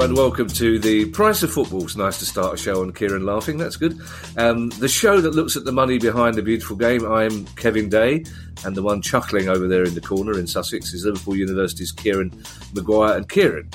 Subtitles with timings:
[0.00, 1.84] And welcome to the Price of Football.
[1.84, 3.58] It's nice to start a show on Kieran laughing.
[3.58, 4.00] That's good.
[4.38, 7.04] Um, the show that looks at the money behind the beautiful game.
[7.04, 8.24] I'm Kevin Day,
[8.64, 12.32] and the one chuckling over there in the corner in Sussex is Liverpool University's Kieran
[12.72, 13.14] Maguire.
[13.14, 13.68] And Kieran,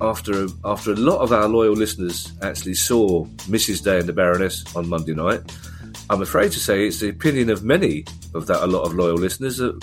[0.00, 3.84] after a, after a lot of our loyal listeners actually saw Mrs.
[3.84, 5.42] Day and the Baroness on Monday night,
[6.10, 9.16] I'm afraid to say it's the opinion of many of that a lot of loyal
[9.16, 9.80] listeners that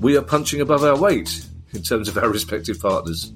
[0.00, 3.32] we are punching above our weight in terms of our respective partners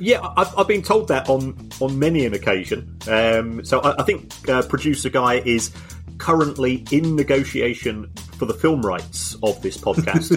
[0.00, 2.98] yeah, I've, I've, been told that on on many an occasion.
[3.08, 5.70] Um, so I, I think uh, producer guy is
[6.18, 10.32] currently in negotiation for the film rights of this podcast,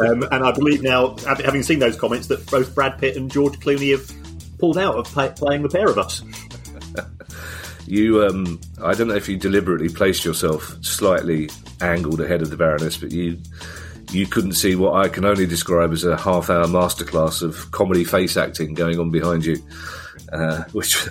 [0.10, 3.58] um, and I believe now, having seen those comments, that both Brad Pitt and George
[3.60, 4.10] Clooney have
[4.58, 6.22] pulled out of play, playing the pair of us.
[7.86, 11.48] you, um, I don't know if you deliberately placed yourself slightly
[11.80, 13.38] angled ahead of the Baroness, but you
[14.12, 18.04] you couldn't see what I can only describe as a half hour masterclass of comedy
[18.04, 19.56] face acting going on behind you.
[20.32, 21.08] Uh, which,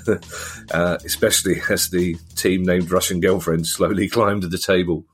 [0.71, 5.05] uh, especially as the team named Russian Girlfriend slowly climbed to the table.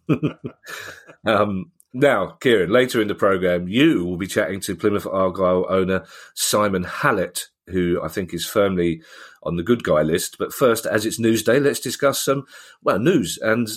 [1.26, 6.06] um, now, Kieran, later in the programme, you will be chatting to Plymouth Argyle owner
[6.34, 9.02] Simon Hallett, who I think is firmly
[9.44, 10.38] on the good guy list.
[10.38, 12.46] But first, as it's news day, let's discuss some,
[12.84, 13.40] well, news.
[13.42, 13.70] And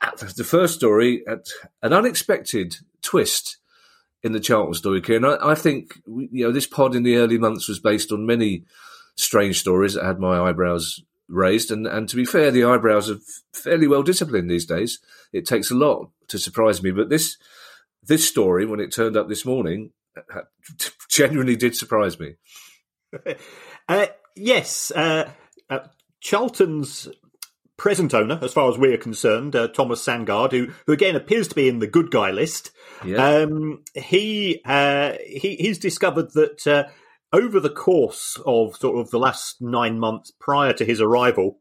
[0.00, 1.24] the first story,
[1.82, 3.58] an unexpected twist
[4.22, 5.24] in the Charlton story, Kieran.
[5.24, 8.64] I, I, think you know this pod in the early months was based on many
[9.16, 13.18] strange stories that had my eyebrows raised, and and to be fair, the eyebrows are
[13.52, 15.00] fairly well disciplined these days.
[15.32, 17.36] It takes a lot to surprise me, but this
[18.02, 19.92] this story, when it turned up this morning,
[21.08, 22.34] genuinely did surprise me.
[23.88, 24.06] Uh,
[24.36, 25.28] yes, uh,
[25.68, 25.80] uh,
[26.20, 27.08] Charlton's
[27.80, 31.54] present owner, as far as we're concerned, uh, Thomas Sandgaard, who who again appears to
[31.54, 32.72] be in the good guy list.
[33.02, 33.24] Yeah.
[33.24, 36.84] Um, he uh, he he's discovered that uh,
[37.32, 41.58] over the course of sort of the last nine months prior to his arrival,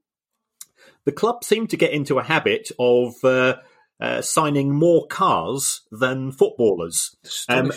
[1.05, 3.55] the club seemed to get into a habit of uh,
[4.01, 7.15] uh, signing more cars than footballers.
[7.47, 7.71] Um,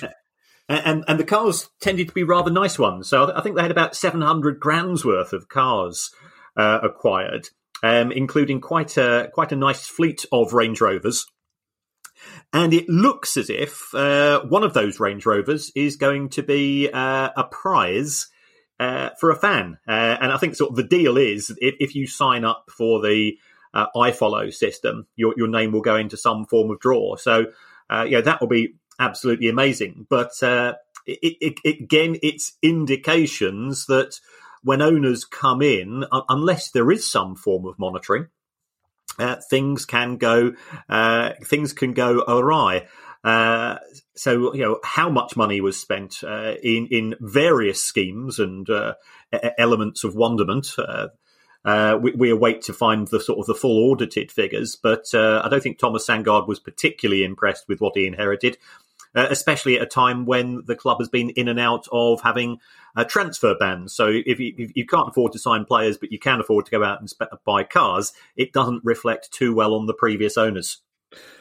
[0.68, 3.08] and and the cars tended to be rather nice ones.
[3.08, 6.10] So I think they had about seven hundred grand's worth of cars
[6.56, 7.50] uh, acquired
[7.82, 11.26] um, including quite a quite a nice fleet of Range Rovers.
[12.52, 16.88] And it looks as if uh, one of those Range Rovers is going to be
[16.92, 18.28] uh, a prize
[18.78, 19.78] uh, for a fan.
[19.88, 23.00] Uh, and I think sort of the deal is if, if you sign up for
[23.00, 23.38] the
[23.74, 27.16] uh, iFollow system, your, your name will go into some form of draw.
[27.16, 27.46] So,
[27.90, 30.06] uh, yeah, that will be absolutely amazing.
[30.08, 34.20] But it, it, it, again, it's indications that
[34.62, 38.28] when owners come in, uh, unless there is some form of monitoring,
[39.18, 40.52] uh, things can go
[40.88, 42.86] uh, things can go awry.
[43.24, 43.76] Uh,
[44.16, 48.94] so you know how much money was spent uh, in in various schemes and uh,
[49.58, 50.74] elements of wonderment.
[51.64, 55.62] We, we, await to find the sort of the full audited figures, but I don't
[55.62, 58.56] think Thomas Sandgaard was particularly impressed with what he inherited
[59.14, 62.58] uh, especially at a time when the club has been in and out of having
[62.96, 63.94] uh, transfer bans.
[63.94, 66.70] So if you, if you, can't afford to sign players, but you can afford to
[66.70, 70.78] go out and sp- buy cars, it doesn't reflect too well on the previous owners.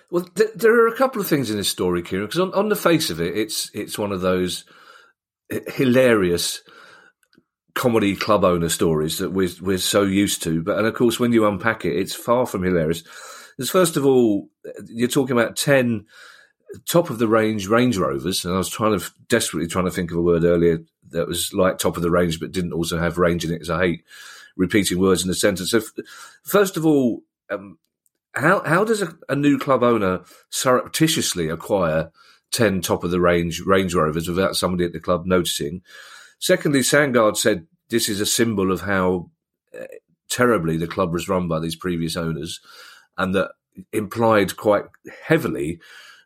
[0.10, 2.70] Well, th- there are a couple of things in this story, Kieran, because on, on
[2.70, 4.66] the face of it, it's it's one of those
[5.68, 6.62] hilarious
[7.74, 10.62] comedy club owner stories that we're we're so used to.
[10.62, 13.04] But and of course, when you unpack it, it's far from hilarious.
[13.58, 14.50] Because first of all,
[14.88, 16.06] you're talking about ten
[16.88, 20.12] top of the range Range Rovers, and I was trying to desperately trying to think
[20.12, 20.80] of a word earlier
[21.12, 23.70] that was like top of the range, but didn't also have range in it, because
[23.70, 24.04] I hate
[24.56, 25.72] repeating words in a sentence.
[25.72, 25.82] So,
[26.44, 27.78] first of all, um,
[28.34, 32.12] how how does a, a, new club owner surreptitiously acquire
[32.52, 35.82] ten top of the range Range Rovers without somebody at the club noticing?
[36.40, 39.30] Secondly, Sandgaard said this is a symbol of how
[39.78, 39.86] uh,
[40.30, 42.60] terribly the club was run by these previous owners,
[43.18, 43.52] and that
[43.94, 44.85] implied quite
[45.26, 45.80] heavily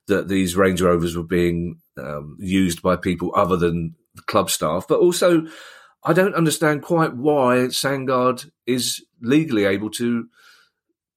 [0.07, 3.95] that these Range Rovers were being um, used by people other than
[4.27, 4.87] club staff.
[4.87, 5.47] But also,
[6.03, 10.27] I don't understand quite why Sandgaard is legally able to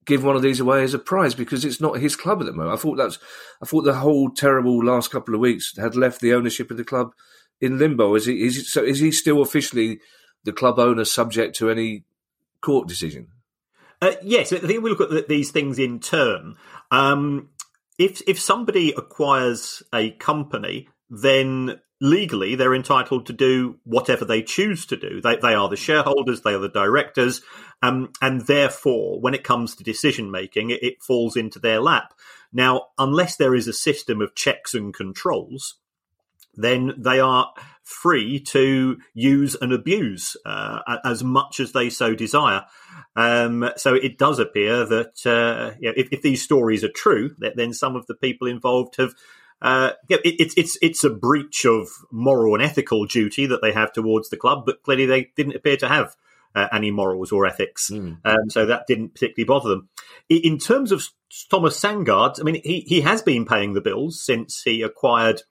[0.07, 2.53] give one of these away as a prize because it's not his club at the
[2.53, 2.75] moment.
[2.75, 3.19] I thought that's,
[3.63, 6.85] I thought the whole terrible last couple of weeks had left the ownership of the
[6.85, 7.13] club
[7.61, 8.15] in limbo.
[8.15, 10.01] Is he, is so is he still officially
[10.45, 12.05] the club owner subject to any
[12.63, 13.29] court decision?
[14.01, 16.57] Uh, yes, I think we look at these things in turn.
[16.91, 17.51] Um,
[17.99, 24.87] if if somebody acquires a company, then legally they're entitled to do whatever they choose
[24.87, 25.21] to do.
[25.21, 27.43] They they are the shareholders, they are the directors,
[27.83, 32.15] um, and therefore, when it comes to decision making, it, it falls into their lap.
[32.53, 35.75] Now, unless there is a system of checks and controls,
[36.55, 37.53] then they are
[37.89, 42.65] free to use and abuse uh, as much as they so desire.
[43.17, 47.35] Um, so it does appear that uh, you know, if, if, these stories are true,
[47.39, 49.15] then some of the people involved have.
[49.61, 53.93] Uh, it, it's it's it's a breach of moral and ethical duty that they have
[53.93, 56.15] towards the club, but clearly they didn't appear to have
[56.55, 58.19] uh, any morals or ethics, mm.
[58.25, 59.89] um, so that didn't particularly bother them.
[60.29, 61.09] In terms of
[61.51, 65.43] Thomas Sandgaard, I mean, he he has been paying the bills since he acquired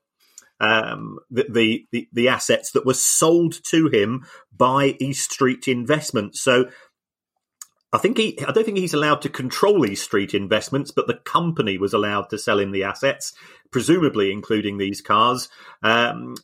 [0.60, 4.26] um, the, the, the assets that were sold to him
[4.56, 6.42] by East Street Investments.
[6.42, 6.70] So
[7.94, 11.20] I think he, I don't think he's allowed to control East Street Investments, but the
[11.26, 13.34] company was allowed to sell him the assets,
[13.72, 15.50] presumably including these cars.
[15.84, 16.36] Um,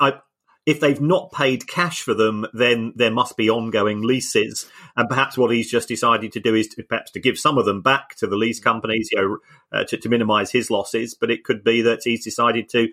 [0.00, 0.20] I,
[0.64, 4.68] if they've not paid cash for them, then there must be ongoing leases.
[4.96, 7.66] And perhaps what he's just decided to do is to, perhaps to give some of
[7.66, 9.38] them back to the lease companies, you know,
[9.78, 11.14] uh, to, to minimise his losses.
[11.14, 12.88] But it could be that he's decided to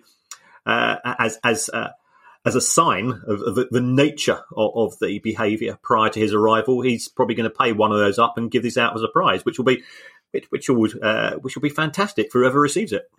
[0.66, 1.90] as as uh,
[2.44, 6.82] as a sign of, of the nature of, of the behaviour prior to his arrival.
[6.82, 9.08] He's probably going to pay one of those up and give this out as a
[9.08, 9.82] prize, which will be
[10.50, 13.10] which, will uh, which will be fantastic for whoever receives it.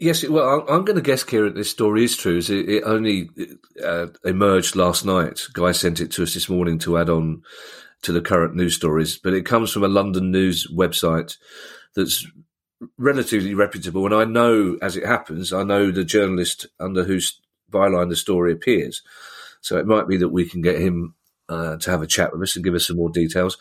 [0.00, 2.38] Yes, well, I'm going to guess, Kieran, this story is true.
[2.38, 3.30] It, it only
[3.82, 5.42] uh, emerged last night.
[5.52, 7.42] Guy sent it to us this morning to add on
[8.02, 11.36] to the current news stories, but it comes from a London news website
[11.94, 12.26] that's
[12.98, 14.04] relatively reputable.
[14.06, 17.40] And I know, as it happens, I know the journalist under whose
[17.70, 19.02] byline the story appears.
[19.60, 21.14] So it might be that we can get him
[21.48, 23.58] uh, to have a chat with us and give us some more details.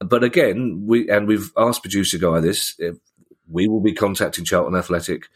[0.00, 2.78] But again, we and we've asked producer guy this.
[3.50, 5.28] We will be contacting Charlton Athletic,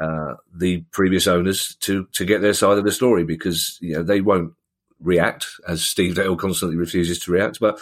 [0.00, 4.02] uh, the previous owners, to to get their side of the story because you know
[4.02, 4.54] they won't
[5.02, 7.60] react as Steve Dale constantly refuses to react.
[7.60, 7.78] But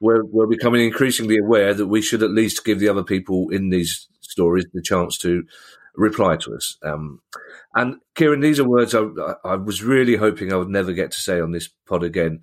[0.00, 3.70] we're, we're becoming increasingly aware that we should at least give the other people in
[3.70, 5.44] these stories the chance to
[5.94, 6.76] reply to us.
[6.82, 7.20] Um,
[7.74, 9.04] and Kieran, these are words I,
[9.44, 12.42] I, was really hoping I would never get to say on this pod again.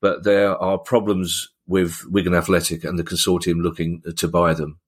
[0.00, 4.78] But there are problems with Wigan Athletic and the consortium looking to buy them.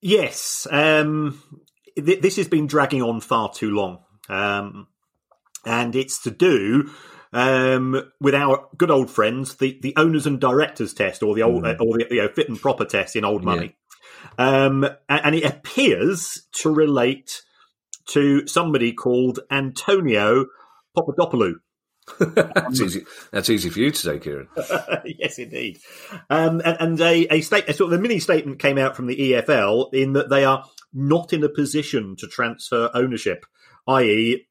[0.00, 1.42] Yes, um,
[1.96, 3.98] th- this has been dragging on far too long,
[4.28, 4.86] um,
[5.66, 6.90] and it's to do
[7.32, 11.62] um, with our good old friends, the, the owners and directors test, or the old,
[11.62, 11.80] mm.
[11.80, 13.76] or the you know, fit and proper test in old money.
[14.38, 14.64] Yeah.
[14.64, 17.42] Um, and, and, it appears to relate
[18.08, 20.46] to somebody called Antonio
[20.96, 21.54] Papadopoulou.
[22.18, 23.04] that's easy.
[23.30, 24.48] That's easy for you to say, Kieran.
[25.04, 25.78] yes, indeed.
[26.28, 29.06] Um, and, and a, a state, a sort of a mini statement came out from
[29.06, 33.46] the EFL in that they are not in a position to transfer ownership,
[33.86, 34.46] i.e.,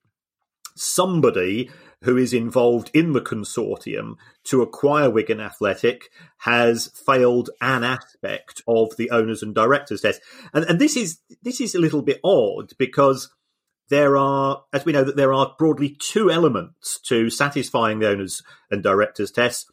[0.76, 1.70] somebody
[2.04, 4.16] who is involved in the consortium
[4.46, 6.10] to acquire Wigan Athletic
[6.40, 10.22] has failed an aspect of the owners and directors test.
[10.54, 13.30] And, and this is this is a little bit odd because
[13.90, 18.44] there are, as we know, that there are broadly two elements to satisfying the owners
[18.70, 19.72] and directors test.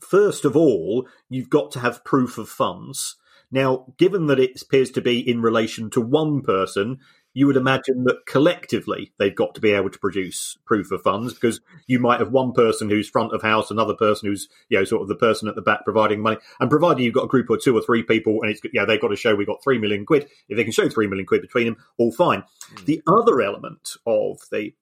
[0.00, 3.16] First of all, you've got to have proof of funds.
[3.50, 6.98] Now, given that it appears to be in relation to one person,
[7.34, 11.34] you would imagine that collectively they've got to be able to produce proof of funds
[11.34, 14.84] because you might have one person who's front of house, another person who's you know
[14.84, 17.50] sort of the person at the back providing money, and providing you've got a group
[17.50, 19.46] of two or three people, and it's yeah you know, they've got to show we've
[19.46, 20.28] got three million quid.
[20.48, 22.44] If they can show three million quid between them, all fine.
[22.74, 22.84] Mm.
[22.86, 24.72] The other element of the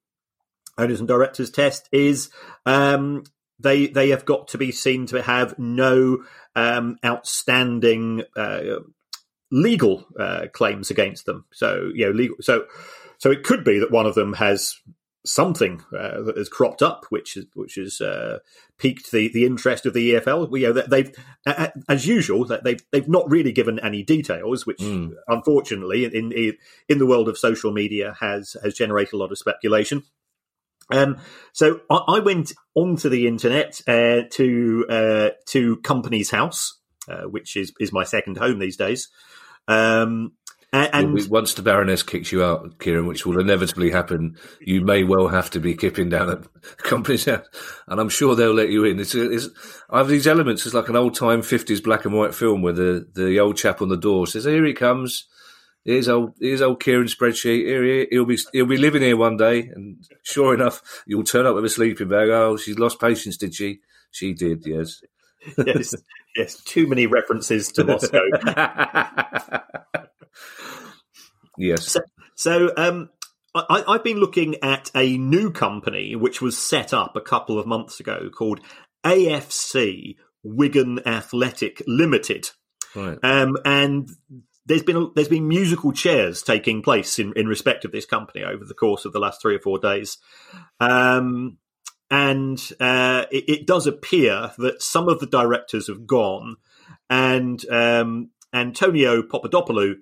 [0.78, 2.30] owners and directors test is
[2.66, 3.24] um,
[3.58, 8.80] they they have got to be seen to have no um, outstanding uh,
[9.52, 11.44] legal uh, claims against them.
[11.52, 12.36] So you know, legal.
[12.40, 12.66] So
[13.18, 14.80] so it could be that one of them has
[15.24, 18.38] something uh, that has cropped up, which is which has uh,
[18.78, 20.50] piqued the, the interest of the EFL.
[20.50, 21.14] We, you know, they've
[21.88, 25.12] as usual they've they've not really given any details, which mm.
[25.28, 26.56] unfortunately in, in
[26.88, 30.02] in the world of social media has has generated a lot of speculation.
[30.90, 31.18] Um,
[31.52, 36.78] so I, I, went onto the internet uh, to uh, to Companies House,
[37.08, 39.08] uh, which is is my second home these days,
[39.68, 40.32] um,
[40.74, 45.28] and, once the Baroness kicks you out, Kieran, which will inevitably happen, you may well
[45.28, 46.46] have to be kipping down at
[46.78, 47.46] Companies House,
[47.86, 48.98] and I'm sure they'll let you in.
[48.98, 49.48] It's, it's
[49.90, 50.64] I have these elements.
[50.64, 53.82] It's like an old time '50s black and white film where the, the old chap
[53.82, 55.26] on the door says, "Here he comes."
[55.84, 57.66] Here's old, here's old Kieran's spreadsheet.
[57.66, 61.44] Here he, he'll be, he'll be living here one day, and sure enough, you'll turn
[61.44, 62.28] up with a sleeping bag.
[62.28, 63.80] Oh, she's lost patience, did she?
[64.12, 65.02] She did, yes.
[65.66, 65.94] yes,
[66.36, 66.56] yes.
[66.64, 68.22] Too many references to Moscow.
[71.58, 71.88] yes.
[71.88, 72.00] So,
[72.34, 73.10] so um,
[73.54, 77.66] I, have been looking at a new company which was set up a couple of
[77.66, 78.60] months ago called
[79.04, 82.50] AFC Wigan Athletic Limited.
[82.94, 83.18] Right.
[83.22, 84.08] Um, and
[84.66, 88.64] there's been there's been musical chairs taking place in, in respect of this company over
[88.64, 90.18] the course of the last three or four days,
[90.80, 91.58] um,
[92.12, 96.56] and uh, it, it, does appear that some of the directors have gone,
[97.08, 99.94] and um, Antonio Papadopoulou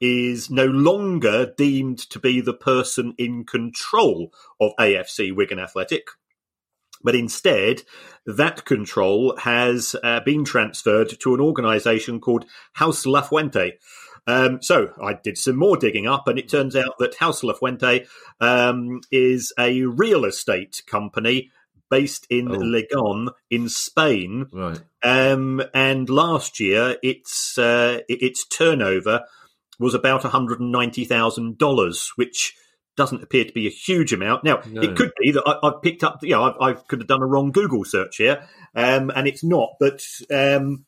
[0.00, 6.08] is no longer deemed to be the person in control of AFC Wigan Athletic.
[7.04, 7.82] But instead,
[8.26, 13.78] that control has uh, been transferred to an organisation called House La Fuente.
[14.26, 17.54] Um, so I did some more digging up, and it turns out that House La
[17.54, 18.06] Fuente
[18.40, 21.50] um, is a real estate company
[21.90, 22.58] based in oh.
[22.58, 24.46] Legon in Spain.
[24.50, 24.80] Right.
[25.02, 29.24] Um, and last year, its uh, its turnover
[29.78, 32.54] was about one hundred and ninety thousand dollars, which
[32.96, 34.44] doesn't appear to be a huge amount.
[34.44, 34.82] Now, no.
[34.82, 37.22] it could be that I, have picked up, you know, I, I, could have done
[37.22, 39.70] a wrong Google search here, um, and it's not.
[39.80, 40.84] But um,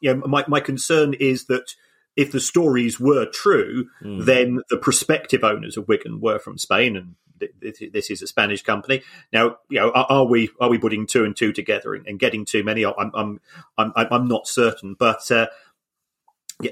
[0.00, 1.74] you know, my, my concern is that
[2.18, 4.24] if the stories were true, mm.
[4.24, 7.14] then the prospective owners of Wigan were from Spain, and
[7.60, 9.02] this is a Spanish company.
[9.32, 12.44] Now, you know, are, we are we putting two and two together and, and getting
[12.44, 12.84] too many?
[12.84, 13.40] I'm I'm
[13.78, 15.46] I'm, I'm not certain, but uh,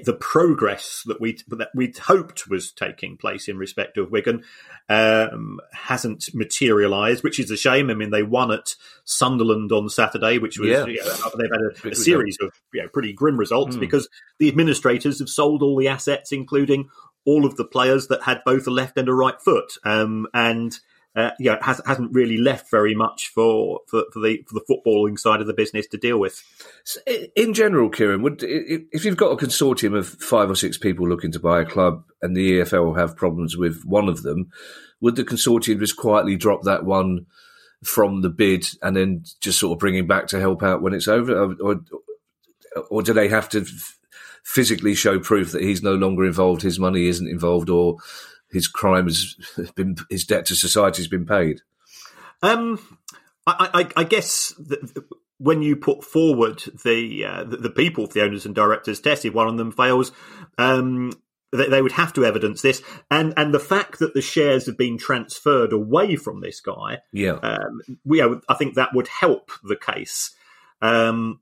[0.03, 4.43] the progress that we that we'd hoped was taking place in respect of Wigan
[4.89, 7.89] um, hasn't materialised, which is a shame.
[7.89, 8.75] I mean, they won at
[9.05, 10.85] Sunderland on Saturday, which was yeah.
[10.85, 13.79] you know, they've had a, a series of you know, pretty grim results mm.
[13.79, 16.89] because the administrators have sold all the assets, including
[17.23, 20.79] all of the players that had both a left and a right foot, um, and
[21.17, 25.17] uh, yeah, has, hasn't really left very much for, for, for, the for the footballing
[25.17, 26.43] side of the business to deal with.
[27.35, 31.31] In general, Kieran, would if you've got a consortium of five or six people looking
[31.31, 34.51] to buy a club, and the EFL will have problems with one of them,
[35.01, 37.25] would the consortium just quietly drop that one
[37.83, 40.93] from the bid and then just sort of bring him back to help out when
[40.93, 41.81] it's over, or,
[42.91, 43.65] or do they have to
[44.43, 47.97] physically show proof that he's no longer involved, his money isn't involved, or
[48.51, 49.35] his crime has
[49.75, 51.61] been his debt to society has been paid?
[52.41, 52.79] Um,
[53.45, 54.53] I, I, I guess
[55.37, 59.33] when you put forward the, uh, the, the people, the owners and directors test, if
[59.33, 60.11] one of them fails,
[60.57, 61.11] um,
[61.51, 64.77] they, they, would have to evidence this, and and the fact that the shares have
[64.77, 69.77] been transferred away from this guy, yeah, um, we, I think that would help the
[69.77, 70.35] case.
[70.81, 71.39] Um,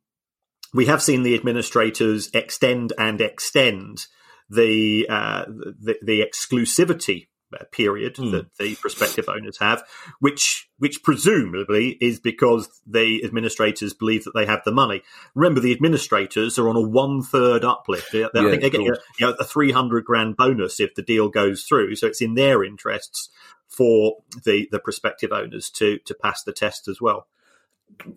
[0.73, 4.05] we have seen the administrators extend and extend
[4.49, 7.27] the uh, the, the, exclusivity
[7.71, 8.31] period mm.
[8.31, 9.83] that the prospective owners have,
[10.19, 15.01] which which presumably is because the administrators believe that they have the money.
[15.33, 18.13] Remember, the administrators are on a one third uplift.
[18.13, 21.01] I yeah, think they're getting a, you know, a three hundred grand bonus if the
[21.01, 21.95] deal goes through.
[21.95, 23.29] So it's in their interests
[23.67, 27.27] for the the prospective owners to to pass the test as well.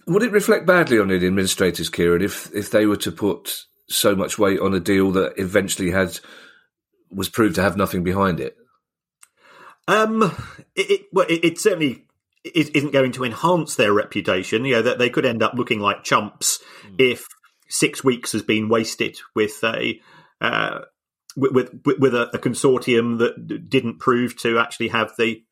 [0.06, 4.14] Would it reflect badly on the administrators, Kieran, if if they were to put so
[4.14, 6.18] much weight on a deal that eventually had
[7.10, 8.56] was proved to have nothing behind it?
[9.86, 10.22] Um,
[10.74, 12.06] it, it well, it, it certainly
[12.44, 14.64] isn't going to enhance their reputation.
[14.64, 16.96] You know that they could end up looking like chumps mm.
[16.98, 17.26] if
[17.68, 20.00] six weeks has been wasted with a
[20.40, 20.80] uh,
[21.36, 25.42] with, with, with a, a, consortium that didn't prove to actually have the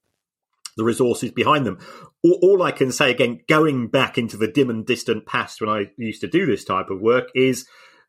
[0.77, 1.79] the resources behind them.
[2.23, 5.71] All, all, I can say again, going back into the dim and distant past when
[5.71, 7.67] I used to do this type of work, is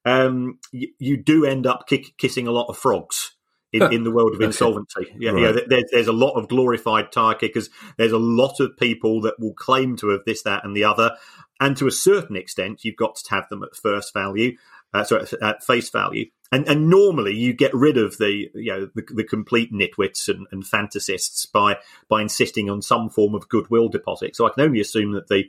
[0.08, 3.34] um, you, you, do end up kick, kissing a lot of frogs.
[3.74, 5.64] In, in the world of insolvency, yeah, right.
[5.68, 7.70] there's, there's a lot of glorified tire kickers.
[7.98, 11.12] There's a lot of people that will claim to have this, that, and the other,
[11.60, 14.58] and to a certain extent, you've got to have them at first value,
[14.94, 16.28] uh, sorry, at face value.
[16.52, 20.48] And, and normally you get rid of the you know the, the complete nitwits and,
[20.52, 24.36] and fantasists by by insisting on some form of goodwill deposit.
[24.36, 25.44] So I can only assume that the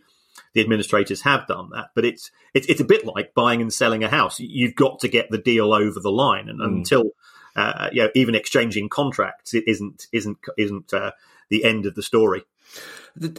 [0.55, 1.91] the administrators have done that.
[1.95, 4.41] But it's it's it's a bit like buying and selling a house.
[4.41, 6.65] You've got to get the deal over the line, and mm.
[6.65, 7.13] until
[7.57, 11.13] uh, you know even exchanging contracts, it isn't isn't isn't uh,
[11.49, 12.45] the end of the story.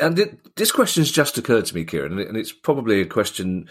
[0.02, 3.70] And this question's just occurred to me, Kieran, and it's probably a question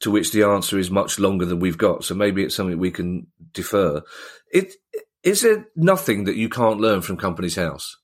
[0.00, 2.04] to which the answer is much longer than we've got.
[2.04, 4.02] So maybe it's something we can defer.
[4.52, 4.74] It
[5.22, 7.96] is there nothing that you can't learn from Companies House?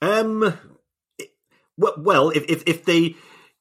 [0.00, 0.54] Um,
[1.98, 3.16] well, if if, if the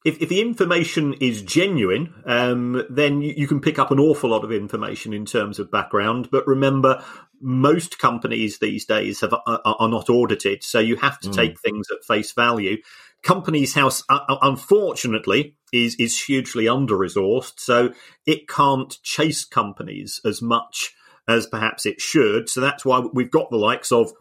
[0.06, 4.30] if, if the information is genuine, um, then you, you, can pick up an awful
[4.30, 6.30] lot of information in terms of background.
[6.32, 7.04] But remember,
[7.42, 11.36] most companies these days have, are, are not audited, so you have to mm.
[11.36, 12.78] take things at face value.
[13.24, 17.94] Companies House, uh, uh, unfortunately, is is hugely under resourced, so
[18.26, 20.94] it can't chase companies as much
[21.28, 22.50] as perhaps it should.
[22.50, 24.14] So that's why we've got the likes of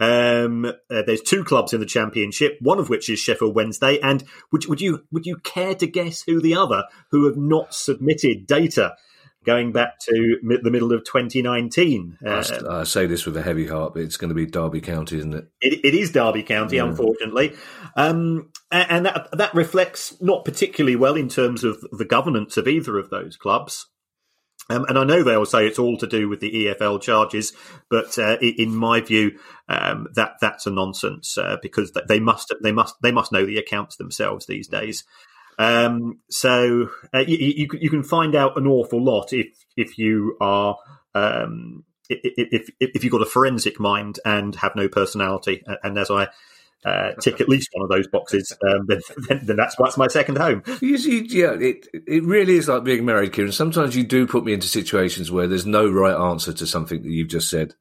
[0.00, 3.98] um, uh, there's two clubs in the championship, one of which is Sheffield Wednesday.
[4.00, 7.74] And would would you would you care to guess who the other who have not
[7.74, 8.96] submitted data?
[9.46, 12.18] going back to the middle of 2019.
[12.26, 15.18] Uh, I, say this with a heavy heart, but it's going to be Derby County,
[15.18, 15.46] isn't it?
[15.60, 16.84] It, it is Derby County, yeah.
[16.84, 17.54] unfortunately.
[17.94, 22.98] Um, and that, that reflects not particularly well in terms of the governance of either
[22.98, 23.86] of those clubs.
[24.68, 27.52] Um, and I know they'll say it's all to do with the EFL charges,
[27.88, 32.72] but uh, in my view, um, that that's a nonsense uh, because they must they
[32.72, 35.04] must they must know the accounts themselves these days.
[35.58, 40.36] Um, so uh, you, you, you, can find out an awful lot if if you
[40.40, 40.76] are
[41.14, 45.64] um, if, if, if you've got a forensic mind and have no personality.
[45.82, 46.28] And as I
[46.86, 50.06] uh, tick at least one of those boxes, um, then, then, then, that's that's my
[50.06, 50.62] second home.
[50.80, 53.52] You see, yeah, it it really is like being married, Kieran.
[53.52, 57.10] Sometimes you do put me into situations where there's no right answer to something that
[57.10, 57.74] you've just said.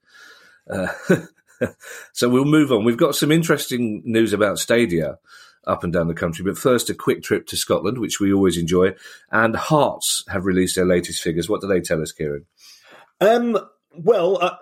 [0.69, 0.87] Uh,
[2.13, 2.83] so we'll move on.
[2.83, 5.19] We've got some interesting news about Stadia
[5.67, 6.43] up and down the country.
[6.43, 8.95] But first, a quick trip to Scotland, which we always enjoy.
[9.31, 11.49] And Hearts have released their latest figures.
[11.49, 12.45] What do they tell us, Kieran?
[13.21, 13.57] Um,
[13.93, 14.57] well, uh,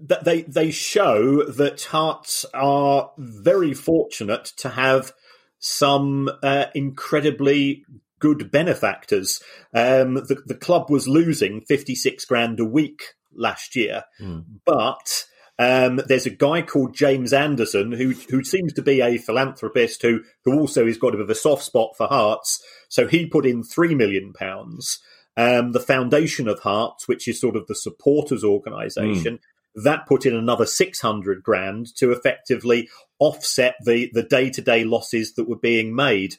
[0.00, 5.12] they they show that Hearts are very fortunate to have
[5.58, 7.84] some uh, incredibly
[8.18, 9.42] good benefactors.
[9.74, 14.44] Um, the, the club was losing fifty six grand a week last year, mm.
[14.64, 15.24] but
[15.58, 20.20] um, there's a guy called James Anderson who who seems to be a philanthropist who
[20.44, 22.62] who also has got a bit of a soft spot for Hearts.
[22.88, 25.00] So he put in three million pounds.
[25.36, 29.40] Um, the Foundation of Hearts, which is sort of the supporters organisation, mm.
[29.74, 34.84] That put in another six hundred grand to effectively offset the the day to day
[34.84, 36.36] losses that were being made.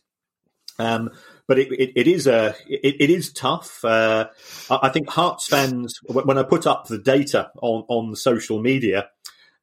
[0.79, 1.11] Um,
[1.47, 3.83] but it, it, it is a it, it is tough.
[3.83, 4.29] Uh,
[4.69, 9.09] I think Hearts fans, when I put up the data on on social media,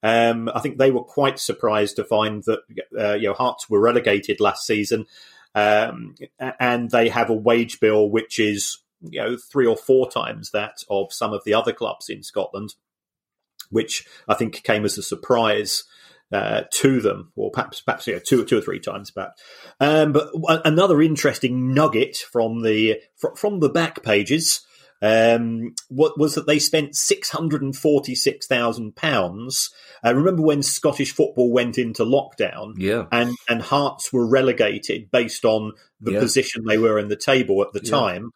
[0.02, 2.60] um, I think they were quite surprised to find that
[2.98, 5.06] uh, you know Hearts were relegated last season,
[5.54, 10.50] um, and they have a wage bill which is you know three or four times
[10.50, 12.74] that of some of the other clubs in Scotland,
[13.70, 15.84] which I think came as a surprise
[16.32, 19.30] uh, to them, or perhaps perhaps yeah, two two or three times back.
[19.80, 20.30] Um, but
[20.64, 23.00] another interesting nugget from the
[23.36, 24.64] from the back pages
[25.00, 29.70] um, what was that they spent six hundred and forty six thousand uh, pounds.
[30.02, 32.74] Remember when Scottish football went into lockdown?
[32.76, 36.20] Yeah, and and Hearts were relegated based on the yeah.
[36.20, 37.90] position they were in the table at the yeah.
[37.90, 38.30] time.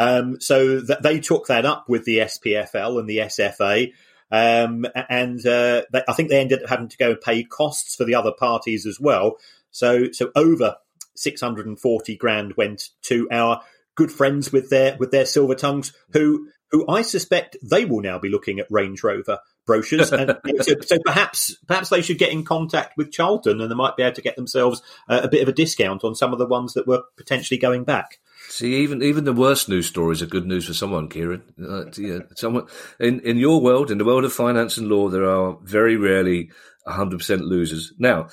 [0.00, 3.92] Um, so that they took that up with the SPFL and the SFA.
[4.30, 7.96] Um, and uh, they, I think they ended up having to go and pay costs
[7.96, 9.38] for the other parties as well.
[9.70, 10.76] So, so over
[11.16, 13.62] 640 grand went to our
[13.94, 18.18] good friends with their with their silver tongues who who I suspect they will now
[18.18, 20.12] be looking at Range Rover brochures.
[20.12, 23.96] And so, so, perhaps perhaps they should get in contact with Charlton and they might
[23.96, 26.46] be able to get themselves a, a bit of a discount on some of the
[26.46, 28.18] ones that were potentially going back.
[28.48, 31.42] See, even even the worst news stories are good news for someone, Kieran.
[31.62, 32.66] Uh, yeah, someone
[32.98, 36.50] in in your world, in the world of finance and law, there are very rarely
[36.86, 37.92] hundred percent losers.
[37.98, 38.28] Now,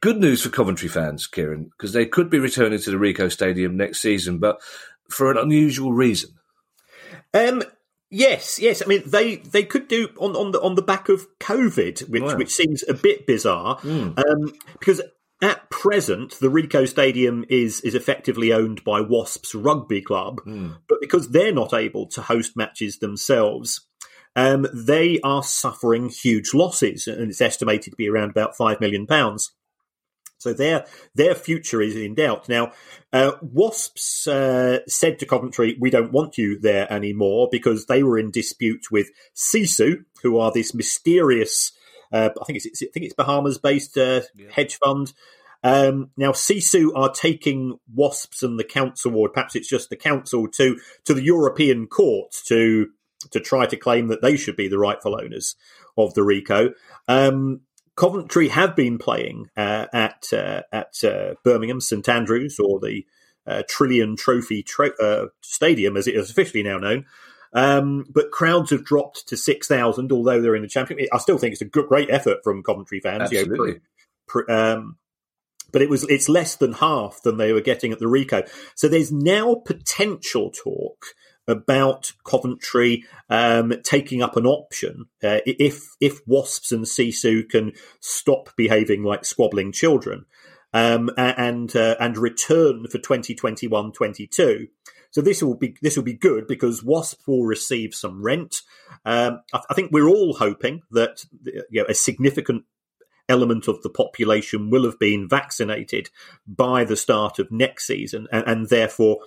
[0.00, 3.76] good news for Coventry fans, Kieran, because they could be returning to the Ricoh Stadium
[3.76, 4.60] next season, but
[5.08, 6.30] for an unusual reason.
[7.34, 7.64] Um,
[8.08, 8.82] yes, yes.
[8.82, 12.22] I mean, they they could do on on the on the back of COVID, which
[12.22, 12.36] wow.
[12.36, 14.16] which seems a bit bizarre, mm.
[14.16, 15.02] um, because
[15.42, 20.76] at present, the Ricoh Stadium is is effectively owned by Wasps Rugby Club, mm.
[20.88, 23.86] but because they're not able to host matches themselves,
[24.36, 29.06] um, they are suffering huge losses, and it's estimated to be around about five million
[29.06, 29.52] pounds.
[30.38, 32.72] So their their future is in doubt now.
[33.12, 38.18] Uh, Wasps uh, said to Coventry, "We don't want you there anymore," because they were
[38.18, 41.72] in dispute with Sisu, who are this mysterious
[42.12, 44.48] I think it's, I think it's Bahamas based uh, yeah.
[44.50, 45.12] hedge fund.
[45.62, 50.48] Um, now, Sisu are taking Wasps and the council, or perhaps it's just the council,
[50.48, 52.88] to to the European court to
[53.30, 55.56] to try to claim that they should be the rightful owners
[55.98, 56.72] of the Ricoh.
[57.08, 57.60] Um,
[57.96, 63.04] Coventry have been playing uh, at uh, at uh, Birmingham St Andrews or the
[63.46, 64.64] uh, Trillion Trophy
[65.02, 67.04] uh, Stadium, as it is officially now known.
[67.52, 71.08] Um, but crowds have dropped to 6,000, although they're in the championship.
[71.12, 73.22] I still think it's a good, great effort from Coventry fans.
[73.22, 73.80] Absolutely.
[74.34, 74.96] You know, um,
[75.72, 78.48] but it was it's less than half than they were getting at the Ricoh.
[78.74, 81.06] So there's now potential talk
[81.48, 88.50] about Coventry um, taking up an option uh, if if Wasps and Sisu can stop
[88.56, 90.26] behaving like squabbling children
[90.72, 94.68] um, and uh, and return for 2021-22.
[95.10, 98.56] So this will be this will be good because Wasp will receive some rent.
[99.04, 102.64] Um, I, I, think we're all hoping that you know, a significant
[103.28, 106.10] element of the population will have been vaccinated
[106.46, 109.20] by the start of next season, and, and therefore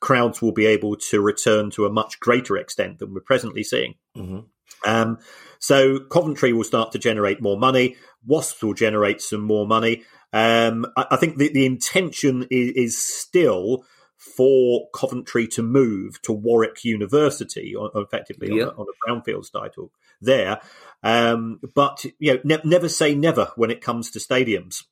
[0.00, 3.94] crowds will be able to return to a much greater extent than we're presently seeing.
[4.16, 4.40] Mm-hmm.
[4.84, 5.18] Um,
[5.58, 7.96] so Coventry will start to generate more money.
[8.26, 10.04] Wasps will generate some more money.
[10.32, 13.84] Um, I, I, think the, the intention is, is, still
[14.20, 18.64] for Coventry to move to Warwick University, effectively yeah.
[18.64, 19.72] on, on, a brownfield site
[20.20, 20.60] there.
[21.02, 24.84] Um, but you know, ne- never say never when it comes to stadiums.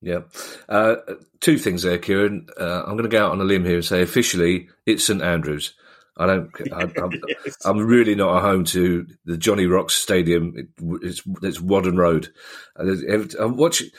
[0.00, 0.20] Yeah.
[0.68, 0.96] Uh,
[1.40, 2.46] two things there, Kieran.
[2.58, 5.20] Uh, I'm going to go out on a limb here and say officially it's St
[5.20, 5.74] Andrews.
[6.16, 6.50] I don't.
[6.72, 7.56] I, am yes.
[7.64, 10.54] Really not at home to the Jonny-Rocks Stadium.
[10.56, 10.68] It,
[11.02, 12.28] it's it's Whaddon Road.
[12.76, 13.82] I watch.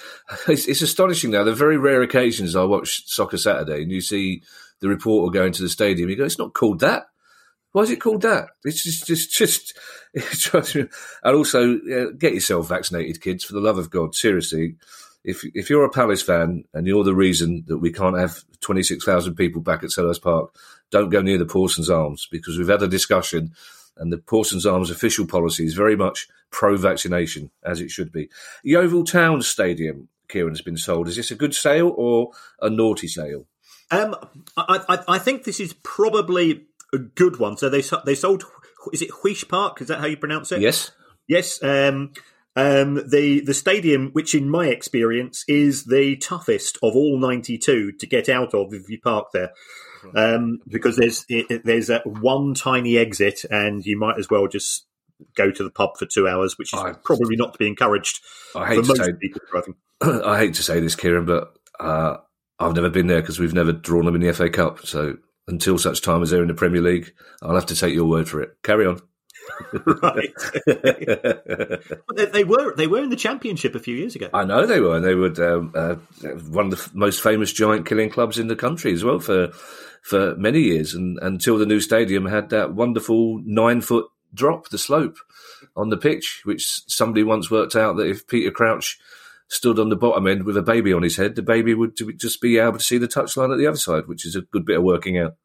[0.47, 1.43] It's, it's, astonishing now.
[1.43, 4.43] The very rare occasions I watch Soccer Saturday, and you see
[4.79, 6.09] the reporter going to the stadium.
[6.09, 7.07] You go, "It's not called that.
[7.71, 8.49] Why is it called that?
[8.63, 9.77] It's just just just."
[10.13, 10.89] It's, and
[11.23, 13.45] also, uh, get yourself vaccinated, kids.
[13.45, 14.75] For the love of God, seriously
[15.23, 19.35] if if you're a Palace fan and you're the reason that we can't have 26,000
[19.35, 20.55] people back at Selhurst Park,
[20.91, 23.53] don't go near the Pawson's Arms because we've had a discussion
[23.97, 28.29] and the Pawson's Arms official policy is very much pro-vaccination as it should be.
[28.63, 31.07] Yeovil Town Stadium, Kieran, has been sold.
[31.07, 33.45] Is this a good sale or a naughty sale?
[33.89, 34.15] Um,
[34.55, 37.57] I, I, I think this is probably a good one.
[37.57, 38.45] So they they sold.
[38.93, 39.81] Is it Huish Park?
[39.81, 40.61] Is that how you pronounce it?
[40.61, 40.91] Yes.
[41.27, 41.61] Yes.
[41.61, 42.13] Um,
[42.55, 48.07] um, the the stadium, which in my experience is the toughest of all 92 to
[48.07, 49.51] get out of if you park there,
[50.15, 54.85] um, because there's it, there's a one tiny exit, and you might as well just
[55.35, 58.21] go to the pub for two hours, which is I, probably not to be encouraged.
[58.55, 59.71] I hate to say,
[60.25, 62.17] I hate to say this, Kieran, but uh,
[62.59, 64.85] I've never been there because we've never drawn them in the FA Cup.
[64.85, 68.05] So until such time as they're in the Premier League, I'll have to take your
[68.05, 68.57] word for it.
[68.63, 69.01] Carry on
[70.01, 70.33] right.
[72.15, 74.29] they, they, were they were in the championship a few years ago.
[74.33, 74.95] I know they were.
[74.95, 75.95] and They were um, uh,
[76.49, 79.51] one of the most famous giant killing clubs in the country as well for
[80.01, 84.77] for many years, and until the new stadium had that wonderful nine foot drop, the
[84.77, 85.17] slope
[85.75, 88.99] on the pitch, which somebody once worked out that if Peter Crouch
[89.47, 92.41] stood on the bottom end with a baby on his head, the baby would just
[92.41, 94.77] be able to see the touchline at the other side, which is a good bit
[94.77, 95.35] of working out.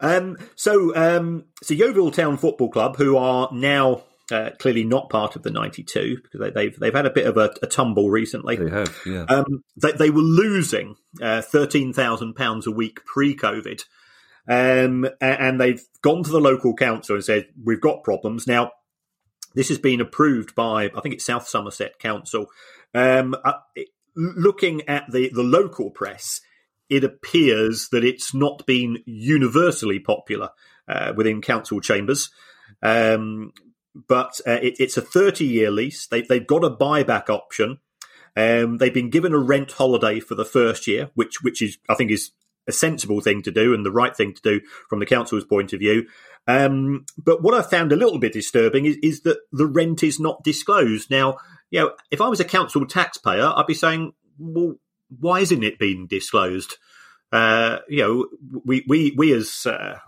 [0.00, 5.36] Um, so, um, so Yeovil Town Football Club, who are now uh, clearly not part
[5.36, 8.10] of the 92 because they, have they've, they've had a bit of a, a tumble
[8.10, 8.56] recently.
[8.56, 9.24] They have, yeah.
[9.24, 13.82] Um, they, they, were losing uh, £13,000 a week pre-COVID.
[14.48, 18.46] Um, and they've gone to the local council and said, we've got problems.
[18.46, 18.72] Now,
[19.54, 22.46] this has been approved by, I think it's South Somerset Council.
[22.94, 23.52] Um, uh,
[24.16, 26.40] looking at the, the local press,
[26.88, 30.50] it appears that it's not been universally popular
[30.88, 32.30] uh, within council chambers.
[32.82, 33.52] Um,
[33.94, 36.06] but uh, it, it's a 30 year lease.
[36.06, 37.78] They, have got a buyback option.
[38.36, 41.94] Um, they've been given a rent holiday for the first year, which which is I
[41.94, 42.30] think is
[42.68, 45.72] a sensible thing to do and the right thing to do from the council's point
[45.72, 46.06] of view.
[46.46, 50.20] Um, but what I found a little bit disturbing is, is that the rent is
[50.20, 51.10] not disclosed.
[51.10, 51.38] Now,
[51.70, 54.76] you know, if I was a council taxpayer, I'd be saying, well,
[55.18, 56.76] why isn't it being disclosed?
[57.32, 58.26] Uh, you know,
[58.64, 59.98] we we we as uh,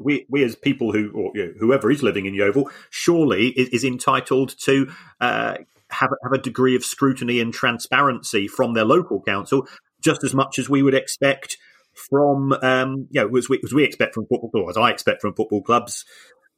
[0.00, 3.68] we, we as people who or you know, whoever is living in Yeovil surely is,
[3.70, 5.54] is entitled to uh,
[5.90, 9.66] have have a degree of scrutiny and transparency from their local council,
[10.00, 11.58] just as much as we would expect
[11.94, 15.20] from um, you know as we, as we expect from football clubs, as I expect
[15.20, 16.04] from football clubs.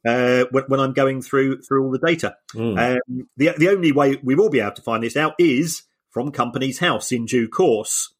[0.05, 2.77] Uh, when, when, I'm going through through all the data, mm.
[2.77, 6.31] um, the the only way we will be able to find this out is from
[6.31, 8.13] Companies House in due course.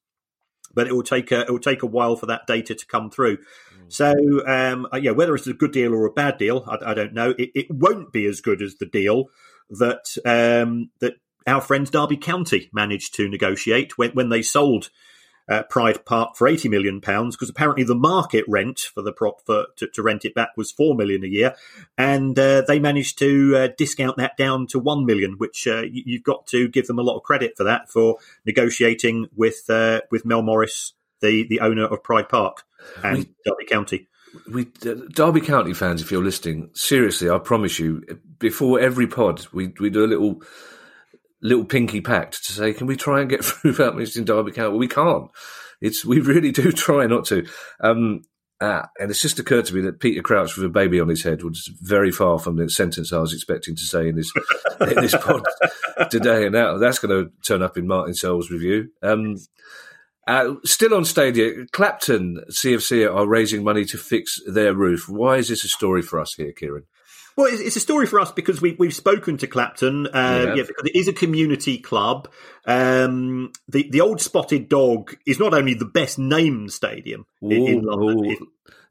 [0.74, 3.12] But it will take a it will take a while for that data to come
[3.12, 3.40] through.
[3.86, 3.94] Mm.
[3.94, 6.94] So um, uh, yeah, whether it's a good deal or a bad deal, I, I
[6.94, 7.32] don't know.
[7.38, 9.30] It, it, won't be as good as the deal
[9.70, 11.14] that um, that
[11.48, 14.90] our friends Derby County managed to negotiate when when they sold
[15.50, 19.42] uh, Pride Park for eighty million pounds because apparently the market rent for the prop
[19.46, 21.56] for to, to, rent it back was four million a year,
[21.98, 26.18] and uh, they managed to uh, discount that down to one million, which uh, you,
[26.18, 30.02] have got to give them a lot of credit for that for negotiating with uh,
[30.12, 32.64] with Mel Morris, the the owner of Pride Park
[33.04, 34.08] and we, Derby County.
[34.52, 38.04] We uh, Derby County fans, if you're listening, seriously, I promise you,
[38.38, 40.42] before every pod, we we do a little
[41.42, 44.70] little pinky pact to say, can we try and get through without mentioning Derby County?
[44.70, 45.32] Well, we can't.
[45.82, 47.48] It's we really do try not to.
[47.80, 48.22] Um,
[48.62, 51.24] uh, and it's just occurred to me that Peter Crouch with a baby on his
[51.24, 54.32] head was very far from the sentence I was expecting to say in this
[54.80, 55.44] in this pod
[56.10, 56.46] today.
[56.46, 58.90] And now that's going to turn up in Martin Sell's review.
[59.02, 59.36] Um,
[60.28, 65.10] uh, still on Stadia, Clapton CFC are raising money to fix their roof.
[65.10, 66.86] Why is this a story for us here, Kieran?
[67.36, 70.08] Well, it's, it's, a story for us because we, we've spoken to Clapton.
[70.08, 70.56] Uh, yeah.
[70.56, 70.64] yeah.
[70.68, 72.30] because it is a community club.
[72.66, 77.68] Um, the the old Spotted Dog is not only the best named stadium ooh, in,
[77.68, 78.26] in, London.
[78.26, 78.40] It,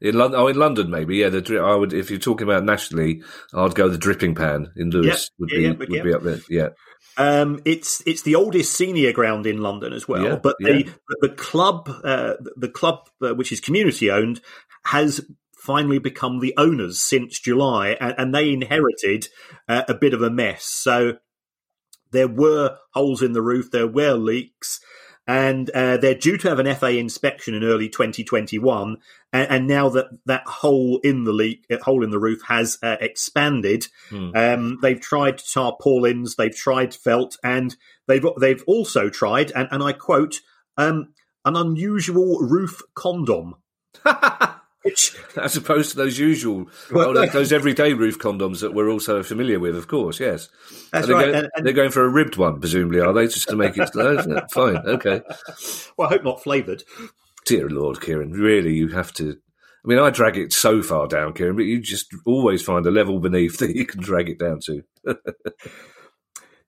[0.09, 1.17] in London, oh, in London, maybe.
[1.17, 4.89] Yeah, the I would if you're talking about nationally, I'd go the Dripping Pan in
[4.89, 6.39] Lewes would be would be up there.
[6.49, 6.69] Yeah.
[7.15, 10.89] Um, it's it's the oldest senior ground in London as well, yeah, but the
[11.21, 14.41] the club uh, the club uh, which is community owned
[14.83, 15.21] has
[15.63, 19.29] finally become the owners since July, and, and they inherited
[19.69, 20.65] uh, a bit of a mess.
[20.65, 21.13] So
[22.11, 24.81] there were holes in the roof, there were leaks,
[25.25, 28.97] and uh, they're due to have an FA inspection in early 2021.
[29.31, 32.77] And, and, now that that hole in the leak, uh, hole in the roof has
[32.83, 34.31] uh, expanded, hmm.
[34.35, 39.93] um, they've tried tarpaulins, they've tried felt, and they've they've also tried, and, and I
[39.93, 40.41] quote,
[40.75, 41.13] um,
[41.45, 43.55] an unusual roof condom.
[44.83, 49.23] Which, as opposed to those usual, well, oh, those everyday roof condoms that we're also
[49.23, 50.19] familiar with, of course.
[50.19, 50.49] Yes,
[50.91, 51.31] that's right.
[51.31, 53.77] Go, and, and, they're going for a ribbed one, presumably, are they, just to make
[53.77, 53.89] it?
[54.51, 55.21] Fine, okay.
[55.97, 56.83] Well, I hope not flavoured.
[57.45, 59.31] Dear Lord, Kieran, really, you have to.
[59.31, 62.91] I mean, I drag it so far down, Kieran, but you just always find a
[62.91, 64.83] level beneath that you can drag it down to.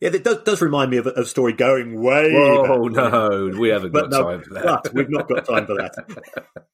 [0.02, 2.32] Yeah, it does, does remind me of a, of story going way.
[2.36, 4.94] Oh no, we haven't got no, time for that.
[4.94, 6.66] We've not got time for that.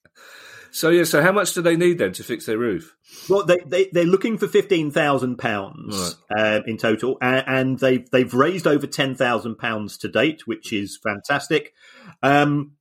[0.71, 2.95] So yeah, so how much do they need then to fix their roof?
[3.29, 5.39] Well, they, they they're looking for fifteen thousand right.
[5.39, 10.47] pounds uh, in total, and, and, they've they've raised over ten thousand pounds to date,
[10.47, 11.73] which is fantastic.
[12.23, 12.73] Um,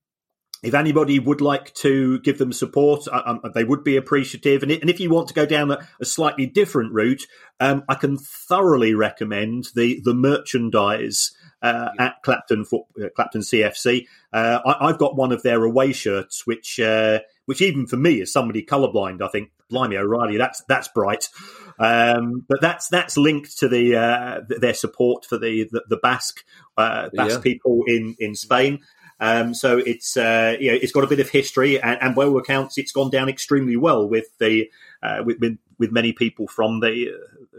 [0.63, 4.63] if anybody would like to give them support, uh, they would be appreciative.
[4.63, 7.27] And, if you want to go down a, a slightly different route,
[7.61, 12.07] um, I can thoroughly recommend the the merchandise uh, yeah.
[12.07, 14.07] at Clapton uh, Clapton CFC.
[14.33, 17.21] Uh, I, have got one of their away shirts, which uh,
[17.51, 21.29] which even for me, as somebody colourblind, I think, blimey O'Reilly, that's that's bright.
[21.81, 26.45] Um, but that's that's linked to the uh, their support for the the, the Basque
[26.77, 27.43] uh, Basque yeah.
[27.43, 28.83] people in in Spain.
[29.19, 32.23] Um, so it's uh, you know it's got a bit of history, and, and by
[32.23, 34.71] all accounts, it's gone down extremely well with the
[35.03, 37.13] uh, with, with, with many people from the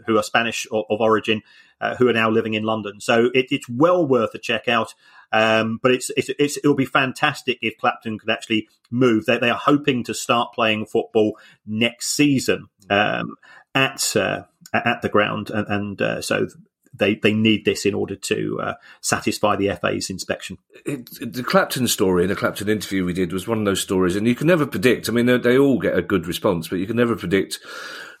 [0.06, 1.42] who are Spanish of, of origin
[1.80, 3.00] uh, who are now living in London.
[3.00, 4.94] So it, it's well worth a check out.
[5.32, 9.24] Um, but it's, it's, it's, it'll be fantastic if Clapton could actually move.
[9.24, 13.36] They, they are hoping to start playing football next season um,
[13.74, 14.42] at uh,
[14.74, 16.48] at the ground, and, and uh, so
[16.94, 20.58] they they need this in order to uh, satisfy the FA's inspection.
[20.84, 23.80] It, it, the Clapton story, and the Clapton interview we did, was one of those
[23.80, 25.08] stories, and you can never predict.
[25.08, 27.58] I mean, they, they all get a good response, but you can never predict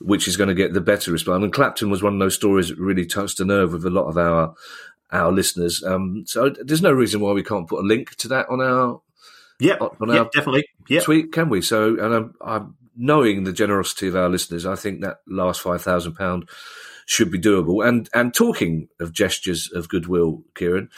[0.04, 1.42] which is going to get the better response.
[1.42, 4.08] And Clapton was one of those stories that really touched a nerve with a lot
[4.08, 4.54] of our
[5.10, 5.82] our listeners.
[5.84, 9.00] Um, so there's no reason why we can't put a link to that on our
[9.60, 11.60] yeah on our yep, definitely yeah tweet, can we?
[11.60, 15.82] So and I'm, I'm knowing the generosity of our listeners, I think that last five
[15.82, 16.48] thousand pound
[17.12, 17.86] should be doable.
[17.86, 20.88] And and talking of gestures of goodwill, Kieran.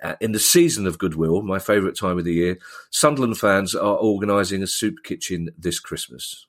[0.00, 2.56] Uh, in the season of goodwill, my favourite time of the year,
[2.90, 6.46] Sunderland fans are organising a soup kitchen this Christmas.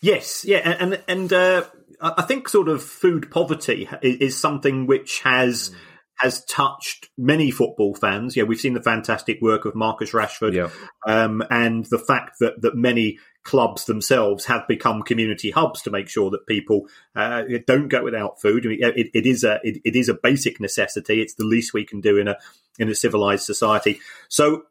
[0.00, 1.64] Yes, yeah, and and uh,
[2.00, 5.70] I think sort of food poverty is, something which has.
[5.70, 5.74] Mm
[6.18, 8.36] has touched many football fans.
[8.36, 10.70] Yeah, we've seen the fantastic work of Marcus Rashford, yeah.
[11.06, 16.08] um, and the fact that that many clubs themselves have become community hubs to make
[16.08, 18.66] sure that people uh, don't go without food.
[18.66, 21.20] I mean, it, it is a it, it is a basic necessity.
[21.20, 22.36] It's the least we can do in a
[22.78, 24.00] in a civilized society.
[24.28, 24.64] So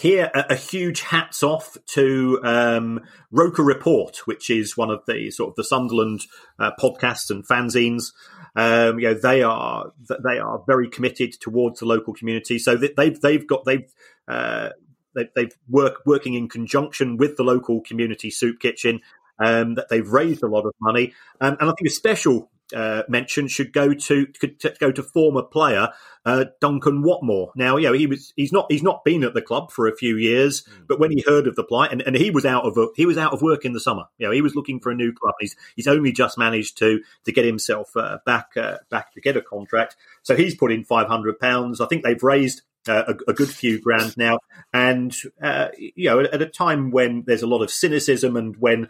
[0.00, 5.30] here, a, a, huge hats off to um, Roker Report, which is one of the
[5.30, 6.22] sort of the Sunderland
[6.58, 8.12] uh, podcasts and fanzines.
[8.56, 12.58] Um, you know, they are they are very committed towards the local community.
[12.58, 13.92] So they've they've got they've
[14.28, 14.70] uh,
[15.14, 19.00] they, they've work working in conjunction with the local community soup kitchen.
[19.42, 23.02] Um, that they've raised a lot of money, um, and I think a special uh,
[23.08, 25.88] mention should go to, to go to former player
[26.24, 27.50] uh, Duncan Watmore.
[27.56, 29.96] Now, you know, he was he's not he's not been at the club for a
[29.96, 30.86] few years, mm.
[30.86, 33.16] but when he heard of the plight, and, and he was out of he was
[33.16, 34.04] out of work in the summer.
[34.18, 35.34] You know, he was looking for a new club.
[35.40, 39.36] He's he's only just managed to to get himself uh, back uh, back to get
[39.36, 39.96] a contract.
[40.22, 41.80] So he's put in five hundred pounds.
[41.80, 44.38] I think they've raised uh, a, a, good few grand now.
[44.72, 48.88] And, uh, you know, at a time when there's a lot of cynicism and when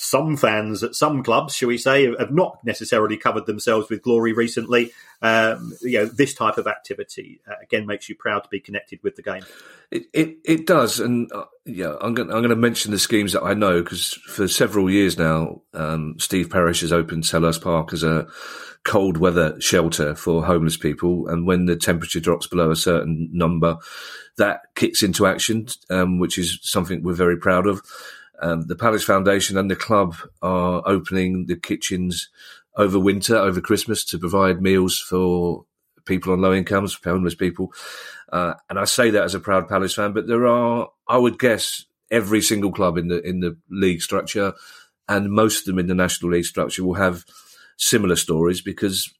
[0.00, 4.32] some fans at some clubs, shall we say, have not necessarily covered themselves with glory
[4.32, 4.92] recently.
[5.22, 9.00] Um, you know, this type of activity uh, again makes you proud to be connected
[9.02, 9.44] with the game.
[9.90, 13.32] It it, it does, and uh, yeah, I'm going I'm going to mention the schemes
[13.32, 17.92] that I know because for several years now, um, Steve Parish has opened Selhurst Park
[17.92, 18.28] as a
[18.84, 23.78] cold weather shelter for homeless people, and when the temperature drops below a certain number,
[24.36, 27.82] that kicks into action, um, which is something we're very proud of.
[28.40, 32.28] Um, the Palace Foundation and the club are opening the kitchens
[32.76, 35.64] over winter, over Christmas, to provide meals for
[36.06, 37.72] people on low incomes, for homeless people.
[38.32, 41.38] Uh, and I say that as a proud Palace fan, but there are, I would
[41.38, 44.54] guess, every single club in the in the league structure,
[45.08, 47.24] and most of them in the National League structure will have
[47.76, 49.12] similar stories because,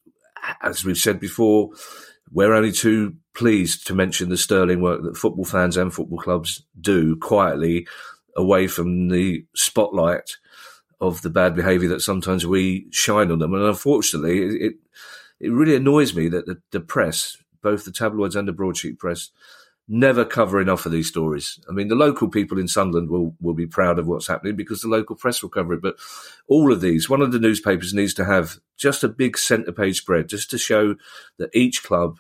[0.63, 1.71] as we've said before,
[2.31, 6.63] we're only too pleased to mention the sterling work that football fans and football clubs
[6.81, 7.87] do quietly
[8.39, 10.37] away from the spotlight
[11.01, 13.53] of the bad behaviour that sometimes we shine on them.
[13.53, 14.75] And unfortunately, it
[15.41, 19.31] it really annoys me that the, the press, both the tabloids and the broadsheet press,
[19.87, 21.59] never cover enough of these stories.
[21.69, 24.81] I mean, the local people in Sunderland will, will be proud of what's happening because
[24.81, 25.81] the local press will cover it.
[25.81, 25.97] But
[26.47, 29.99] all of these, one of the newspapers needs to have just a big centre page
[29.99, 30.97] spread just to show
[31.39, 32.19] that each club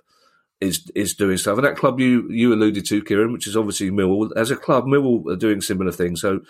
[0.60, 1.58] is is doing stuff.
[1.58, 4.86] And that club you you alluded to, Kieran, which is obviously Millwall, as a club,
[4.86, 6.20] Millwall are doing similar things.
[6.20, 6.40] So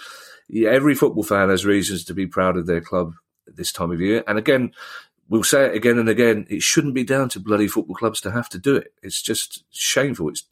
[0.48, 3.14] yeah, every football fan has reasons to be proud of their club
[3.46, 4.24] this time of year.
[4.26, 4.72] And again,
[5.28, 6.46] we'll say it again and again.
[6.48, 8.92] It shouldn't be down to bloody football clubs to have to do it.
[9.02, 10.30] It's just shameful.
[10.30, 10.44] It's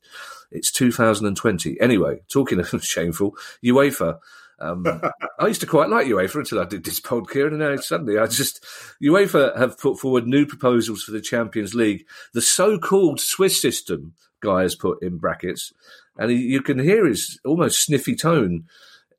[0.51, 1.81] it's 2020.
[1.81, 4.19] Anyway, talking of shameful, UEFA.
[4.59, 4.87] Um,
[5.39, 8.27] I used to quite like UEFA until I did this podcast, and now suddenly I
[8.27, 8.65] just
[9.03, 12.07] UEFA have put forward new proposals for the Champions League.
[12.33, 15.73] The so-called Swiss system, guy has put in brackets,
[16.17, 18.65] and you can hear his almost sniffy tone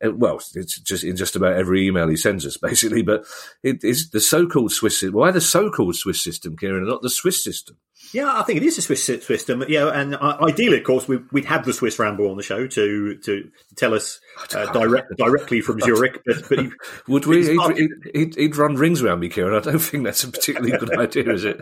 [0.04, 3.02] well, it's just in just about every email he sends us, basically.
[3.02, 3.26] But
[3.64, 5.04] it is the so-called Swiss.
[5.04, 7.78] Why the so-called Swiss system, Kieran, and not the Swiss system?
[8.14, 9.64] Yeah, I think it is a Swiss system.
[9.68, 12.68] Yeah, and uh, ideally, of course, we, would have the Swiss Ramble on the show
[12.68, 14.20] to to tell us
[14.56, 16.22] uh, direct, directly from Zurich.
[16.26, 16.72] But, but he,
[17.08, 17.48] would we?
[17.48, 19.56] He'd, he'd, he'd, run rings around me, Kieran.
[19.56, 21.60] I don't think that's a particularly good idea, is it?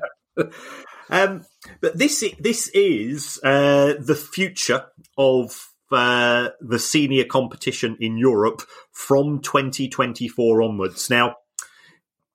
[1.09, 1.45] um,
[1.81, 4.85] but this this is uh, the future
[5.17, 11.09] of uh, the senior competition in Europe from 2024 onwards.
[11.09, 11.35] Now,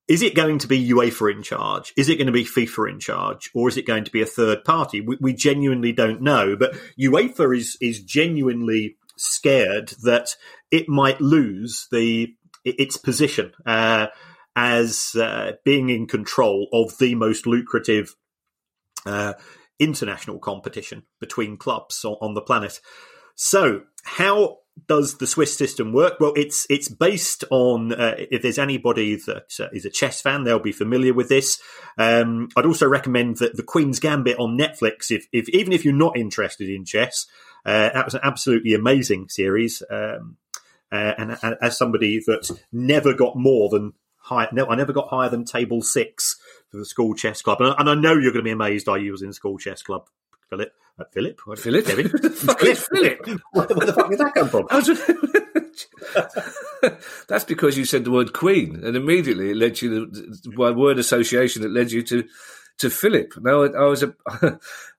[0.09, 1.93] is it going to be UEFA in charge?
[1.97, 3.51] Is it going to be FIFA in charge?
[3.55, 5.01] Or is it going to be a third party?
[5.01, 6.57] We, we genuinely don't know.
[6.57, 10.35] But UEFA is, is genuinely scared that
[10.71, 14.09] it might lose the its position uh,
[14.57, 18.15] as uh, being in control of the most lucrative
[19.07, 19.35] uh,
[19.79, 22.81] international competition between clubs on, on the planet.
[23.35, 26.19] So, how does the Swiss system work?
[26.21, 30.45] Well, it's it's based on uh, if there's anybody that uh, is a chess fan,
[30.45, 31.61] they'll be familiar with this.
[31.99, 35.95] Um, I'd also recommend that the Queen's Gambit on Netflix, if, if even if you're
[35.95, 37.27] not interested in chess,
[37.65, 39.83] uh, that was an absolutely amazing series.
[39.91, 40.37] Um,
[40.93, 45.09] uh, and, and, as somebody that never got more than high, no, I never got
[45.09, 48.45] higher than table six for the school chess club, and, and I know you're going
[48.45, 50.09] to be amazed I was in school chess club,
[50.51, 50.73] Philip.
[50.99, 51.41] Uh, Philip?
[51.47, 51.87] What, Philip?
[51.87, 52.09] Kevin?
[52.09, 52.77] Philip?
[52.77, 53.27] Philip?
[53.53, 54.67] Where, where the fuck did that come from?
[57.29, 60.99] That's because you said the word Queen, and immediately it led you to by word
[60.99, 61.63] association.
[61.63, 62.25] It led you to
[62.79, 63.35] to Philip.
[63.41, 64.15] Now I, was a,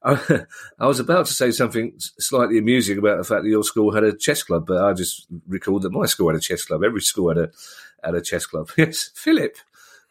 [0.04, 0.46] I,
[0.80, 4.04] I was about to say something slightly amusing about the fact that your school had
[4.04, 6.84] a chess club, but I just recalled that my school had a chess club.
[6.84, 7.52] Every school had a
[8.04, 8.70] had a chess club.
[8.78, 9.56] Yes, Philip.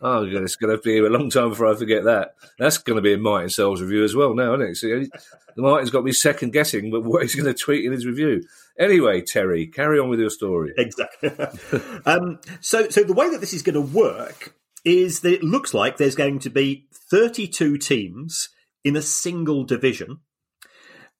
[0.02, 2.34] Oh, it's going to be a long time before I forget that.
[2.58, 4.76] That's going to be in Martin Sells' review as well now, isn't it?
[4.76, 5.18] So
[5.56, 8.42] Martin's got me second guessing but what he's going to tweet in his review.
[8.78, 10.72] Anyway, Terry, carry on with your story.
[10.78, 11.30] Exactly.
[12.06, 14.54] um, so, so the way that this is going to work
[14.86, 18.48] is that it looks like there's going to be 32 teams
[18.84, 20.20] in a single division.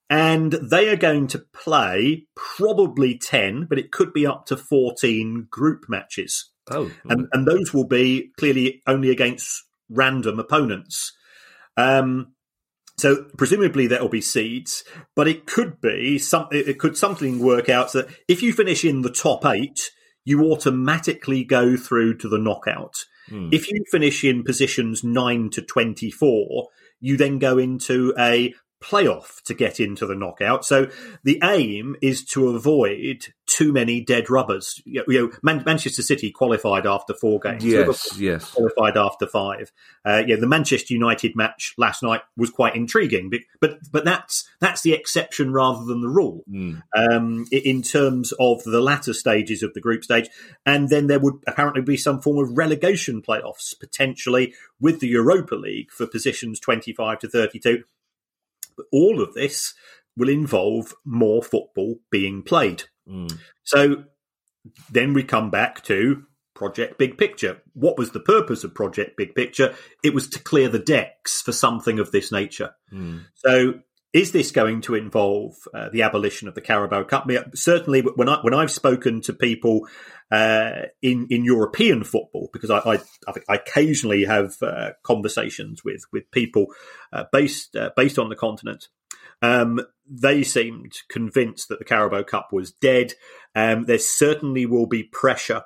[0.08, 5.46] And they are going to play probably 10, but it could be up to 14
[5.50, 6.50] group matches.
[6.70, 11.12] Oh, and, and those will be clearly only against random opponents.
[11.76, 12.34] Um,
[12.96, 14.84] so presumably there will be seeds,
[15.16, 16.48] but it could be some.
[16.52, 19.90] It could something work out so that if you finish in the top eight,
[20.24, 23.04] you automatically go through to the knockout.
[23.28, 23.48] Hmm.
[23.52, 26.68] If you finish in positions nine to twenty-four,
[27.00, 30.64] you then go into a playoff to get into the knockout.
[30.64, 30.90] So
[31.22, 34.80] the aim is to avoid too many dead rubbers.
[34.84, 37.64] You know, Man- Manchester City qualified after four games.
[37.64, 38.50] Yes, Liverpool yes.
[38.52, 39.72] Qualified after five.
[40.04, 44.82] Uh, yeah, the Manchester United match last night was quite intriguing, but but that's that's
[44.82, 46.80] the exception rather than the rule mm.
[46.96, 50.28] um, in terms of the latter stages of the group stage.
[50.64, 55.56] And then there would apparently be some form of relegation playoffs potentially with the Europa
[55.56, 57.82] League for positions twenty five to thirty two
[58.80, 59.74] but all of this
[60.16, 62.84] will involve more football being played.
[63.08, 63.38] Mm.
[63.64, 64.04] So
[64.90, 67.62] then we come back to Project Big Picture.
[67.72, 69.74] What was the purpose of Project Big Picture?
[70.04, 72.72] It was to clear the decks for something of this nature.
[72.92, 73.24] Mm.
[73.34, 73.74] So
[74.12, 77.24] is this going to involve uh, the abolition of the Carabao Cup?
[77.24, 79.86] I mean, certainly, when I when I've spoken to people
[80.30, 82.98] uh, in in European football, because I I,
[83.48, 86.66] I occasionally have uh, conversations with with people
[87.12, 88.88] uh, based uh, based on the continent.
[89.42, 93.14] Um, they seemed convinced that the Carabao Cup was dead.
[93.54, 95.62] Um, there certainly will be pressure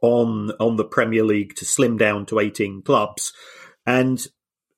[0.00, 3.32] on on the Premier League to slim down to eighteen clubs,
[3.86, 4.26] and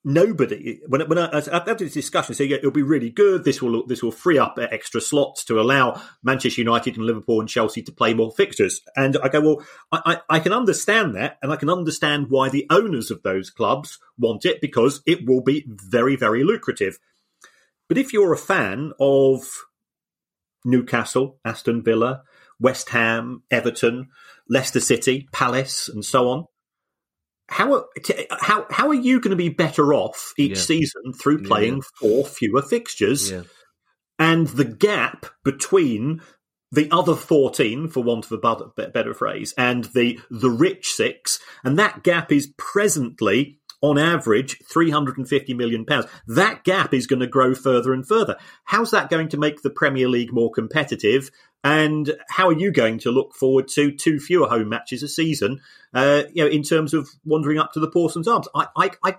[0.05, 3.45] nobody when when I, after this discussion say yeah, it'll be really good.
[3.45, 7.49] This will this will free up extra slots to allow Manchester United and Liverpool and
[7.49, 8.82] Chelsea to play more fixtures.
[8.97, 12.51] And I go well I, I, I can understand that and I can understand why
[12.51, 16.99] the owners of those clubs want it because it will be very very lucrative
[17.89, 19.43] but if you're a fan of
[20.64, 22.22] Newcastle Aston Villa
[22.61, 24.09] West Ham Everton
[24.49, 26.45] Leicester City Palace and so on
[27.49, 27.85] how
[28.30, 30.62] how how are you going to be better off each yeah.
[30.62, 31.82] season through playing yeah.
[32.01, 33.30] four fewer fixtures?
[33.30, 33.43] Yeah.
[34.18, 36.22] And the gap between
[36.70, 41.78] the other 14, for want of a better phrase, and the the rich six, and
[41.78, 46.07] that gap is presently on average 350 million pounds.
[46.26, 48.37] That gap is going to grow further and further.
[48.64, 51.30] How's that going to make the Premier League more competitive?
[51.62, 55.61] And how are you going to look forward to two fewer home matches a season?
[55.93, 59.16] Uh, you know, in terms of wandering up to the Parsons Arms, I, I, I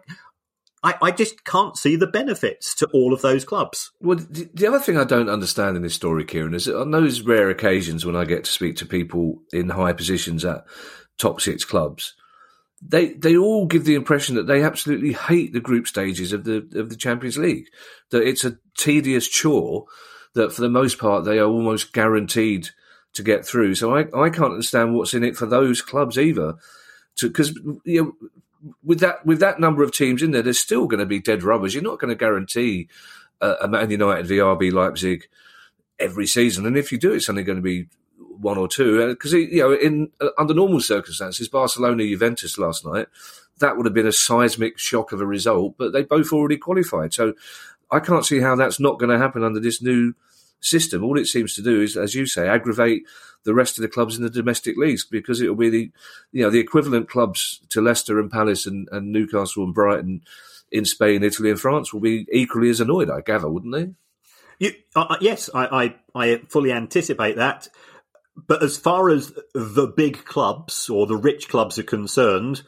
[0.83, 3.91] I, I, just can't see the benefits to all of those clubs.
[3.99, 7.21] Well, the, the, other thing I don't understand in this story, Kieran, is on those
[7.21, 10.63] rare occasions when I get to speak to people in high positions at
[11.17, 12.13] top six clubs,
[12.81, 16.57] they they all give the impression that they absolutely hate the group stages of the
[16.75, 17.67] of the Champions League.
[18.11, 19.85] That it's a tedious chore.
[20.33, 22.69] That for the most part they are almost guaranteed
[23.13, 23.75] to get through.
[23.75, 26.55] So I, I can't understand what's in it for those clubs either.
[27.19, 28.29] Because you know,
[28.83, 31.43] with that with that number of teams in there, there's still going to be dead
[31.43, 31.73] rubbers.
[31.73, 32.89] You're not going to guarantee
[33.41, 35.27] a, Man United v RB Leipzig
[35.97, 37.87] every season, and if you do, it's only going to be
[38.39, 43.07] one or two because you know in uh, under normal circumstances, Barcelona Juventus last night
[43.59, 47.13] that would have been a seismic shock of a result, but they both already qualified.
[47.13, 47.33] So
[47.91, 50.13] I can't see how that's not going to happen under this new
[50.59, 51.03] system.
[51.03, 53.03] All it seems to do is, as you say, aggravate
[53.43, 55.91] the rest of the clubs in the domestic leagues because it will be the
[56.31, 60.21] you know the equivalent clubs to Leicester and Palace and, and Newcastle and Brighton
[60.71, 63.09] in Spain, Italy, and France will be equally as annoyed.
[63.09, 63.93] I gather, wouldn't they?
[64.57, 67.67] You, uh, uh yes, I, I, I fully anticipate that.
[68.35, 72.63] But as far as the big clubs or the rich clubs are concerned,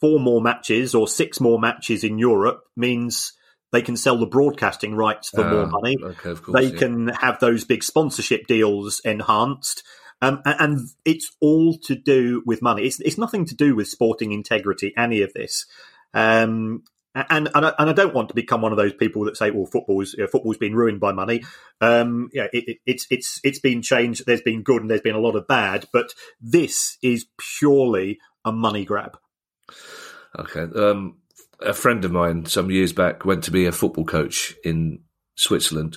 [0.00, 3.32] four more matches or six more matches in Europe means
[3.72, 5.96] they can sell the broadcasting rights for uh, more ah, money.
[6.02, 6.78] Okay, course, they yeah.
[6.78, 9.82] can have those big sponsorship deals enhanced.
[10.22, 12.84] Um, and it's all to do with money.
[12.84, 15.66] It's, it's nothing to do with sporting integrity, any of this.
[16.14, 16.84] Um,
[17.16, 19.50] and and I, and I, don't want to become one of those people that say,
[19.50, 21.44] "Well, football's you know, football's been ruined by money."
[21.80, 24.26] Um, yeah, it, it, it's it's it's been changed.
[24.26, 27.26] There's been good and there's been a lot of bad, but this is
[27.58, 29.16] purely a money grab.
[30.38, 31.16] Okay, um,
[31.60, 35.00] a friend of mine some years back went to be a football coach in
[35.36, 35.96] Switzerland,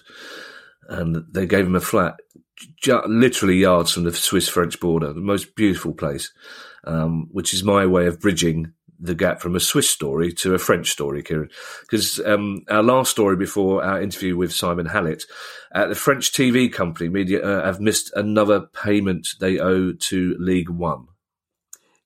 [0.87, 2.15] and they gave him a flat,
[3.07, 6.31] literally yards from the Swiss French border, the most beautiful place,
[6.85, 10.59] um, which is my way of bridging the gap from a Swiss story to a
[10.59, 11.49] French story, Kieran.
[11.81, 15.23] Because um, our last story before our interview with Simon Hallett,
[15.73, 20.69] uh, the French TV company media uh, have missed another payment they owe to League
[20.69, 21.07] One.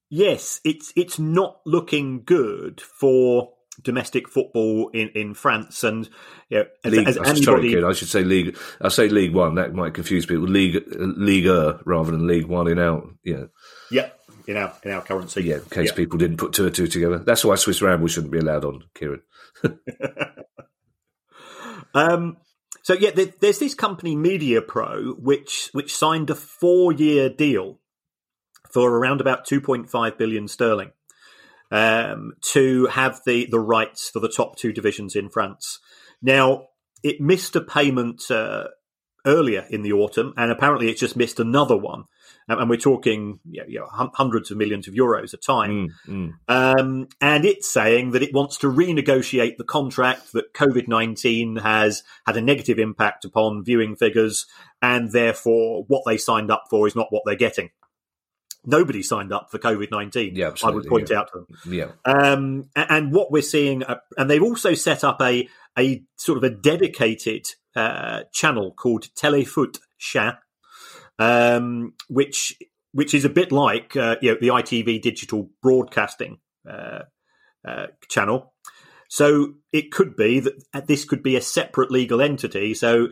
[0.10, 6.08] Yes, it's it's not looking good for domestic football in, in France and
[6.50, 8.56] you know, as, league, as anybody, sorry, kid, I should say league.
[8.80, 9.56] I say League One.
[9.56, 10.46] That might confuse people.
[10.46, 12.78] League Liga rather than League One in
[13.24, 13.46] yeah.
[13.90, 14.10] Yeah,
[14.48, 15.44] in our in our currency.
[15.44, 15.96] Yeah, in case yeah.
[15.96, 17.20] people didn't put two and two together.
[17.20, 19.22] That's why Swiss Ramble shouldn't be allowed on, Kieran.
[21.94, 22.38] um.
[22.82, 27.80] So yeah, there, there's this company Mediapro which which signed a four year deal
[28.72, 30.92] for around about 2.5 billion sterling
[31.72, 35.80] um, to have the the rights for the top two divisions in France.
[36.22, 36.68] Now
[37.04, 38.66] it missed a payment uh,
[39.26, 42.06] earlier in the autumn, and apparently it's just missed another one
[42.48, 45.90] and we're talking you know, hundreds of millions of euros a time.
[46.08, 46.80] Mm, mm.
[46.80, 52.04] Um, and it's saying that it wants to renegotiate the contract that COVID 19 has
[52.26, 54.46] had a negative impact upon viewing figures,
[54.82, 57.70] and therefore what they signed up for is not what they're getting.
[58.66, 60.36] Nobody signed up for COVID nineteen.
[60.36, 61.20] Yeah, I would point yeah.
[61.20, 61.74] out to them.
[61.74, 66.38] Yeah, um, and what we're seeing, uh, and they've also set up a a sort
[66.38, 70.40] of a dedicated uh, channel called Telefoot Chat,
[71.20, 72.58] um, which
[72.92, 76.40] which is a bit like uh, you know the ITV digital broadcasting
[76.70, 77.04] uh,
[77.68, 78.54] uh, channel.
[79.10, 82.74] So it could be that this could be a separate legal entity.
[82.74, 83.10] So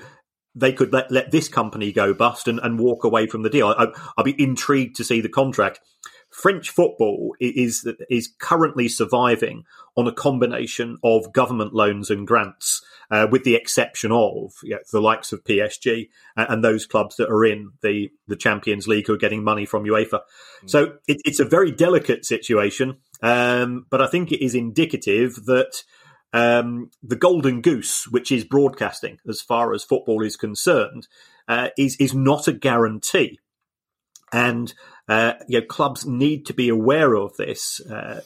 [0.55, 3.67] they could let, let this company go bust and, and walk away from the deal.
[3.67, 3.87] I,
[4.17, 5.79] I'll be intrigued to see the contract.
[6.31, 9.63] French football is is currently surviving
[9.97, 12.81] on a combination of government loans and grants,
[13.11, 17.17] uh, with the exception of you know, the likes of PSG and, and, those clubs
[17.17, 20.21] that are in the the Champions League who are getting money from UEFA.
[20.63, 20.69] Mm.
[20.69, 25.83] So it, it's a very delicate situation, um, but I think it is indicative that.
[26.33, 31.09] Um, the golden goose, which is broadcasting, as far as football is concerned,
[31.49, 33.37] uh, is is not a guarantee
[34.31, 34.73] and
[35.07, 37.81] uh, you know, clubs need to be aware of this.
[37.81, 38.21] Uh,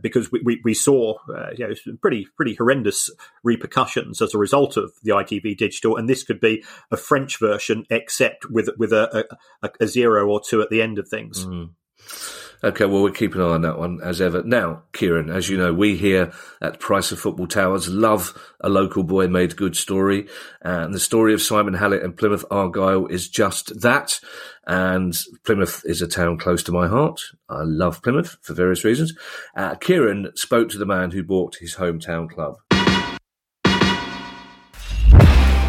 [0.00, 3.10] because we, we, we saw uh, you know, pretty pretty horrendous
[3.42, 7.84] repercussions as a result of the ITV digital, and this could be a French version,
[7.90, 9.26] except with with a,
[9.62, 11.46] a, a zero or two at the end of things.
[11.46, 11.70] Mm.
[12.64, 14.42] Okay, well, we're keeping an eye on that one as ever.
[14.42, 16.32] Now, Kieran, as you know, we here
[16.62, 20.26] at Price of Football Towers love a local boy made good story.
[20.62, 24.20] And the story of Simon Hallett and Plymouth Argyle is just that.
[24.66, 27.20] And Plymouth is a town close to my heart.
[27.48, 29.14] I love Plymouth for various reasons.
[29.54, 32.56] Uh, Kieran spoke to the man who bought his hometown club.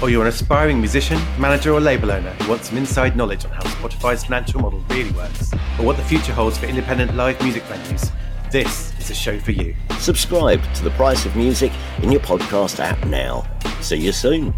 [0.00, 3.50] or you're an aspiring musician, manager, or label owner who wants some inside knowledge on
[3.50, 7.62] how Spotify's financial model really works, or what the future holds for independent live music
[7.64, 8.12] venues,
[8.50, 9.74] this is a show for you.
[9.98, 11.72] Subscribe to The Price of Music
[12.02, 13.46] in your podcast app now.
[13.80, 14.54] See you soon.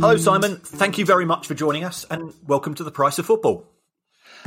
[0.00, 0.56] Hello, Simon.
[0.56, 3.66] Thank you very much for joining us and welcome to The Price of Football.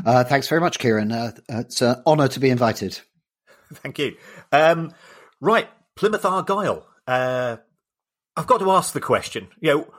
[0.05, 1.11] Uh, thanks very much, Kieran.
[1.11, 2.99] Uh, it's an honour to be invited.
[3.81, 4.15] Thank you.
[4.51, 4.93] Um,
[5.39, 6.87] right, Plymouth Argyle.
[7.07, 7.57] Uh,
[8.35, 9.49] I've got to ask the question.
[9.59, 9.93] You know,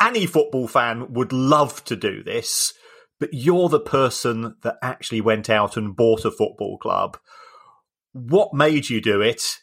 [0.00, 2.72] any football fan would love to do this,
[3.18, 7.18] but you're the person that actually went out and bought a football club.
[8.12, 9.58] What made you do it?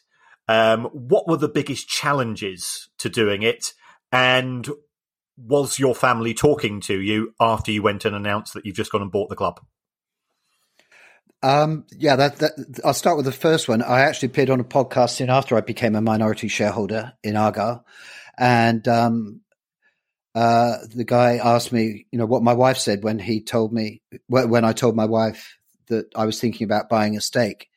[0.48, 3.74] Um, what were the biggest challenges to doing it?
[4.10, 4.68] And
[5.36, 9.02] was your family talking to you after you went and announced that you've just gone
[9.02, 9.60] and bought the club?
[11.42, 13.82] Um, yeah, that, that, I'll start with the first one.
[13.82, 17.84] I actually appeared on a podcast soon after I became a minority shareholder in Argyle,
[18.36, 19.40] and um,
[20.34, 24.02] uh, the guy asked me, you know, what my wife said when he told me
[24.26, 25.56] when I told my wife
[25.88, 27.68] that I was thinking about buying a stake,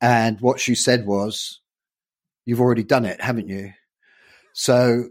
[0.00, 1.60] and what she said was,
[2.44, 3.72] "You've already done it, haven't you?"
[4.52, 5.08] So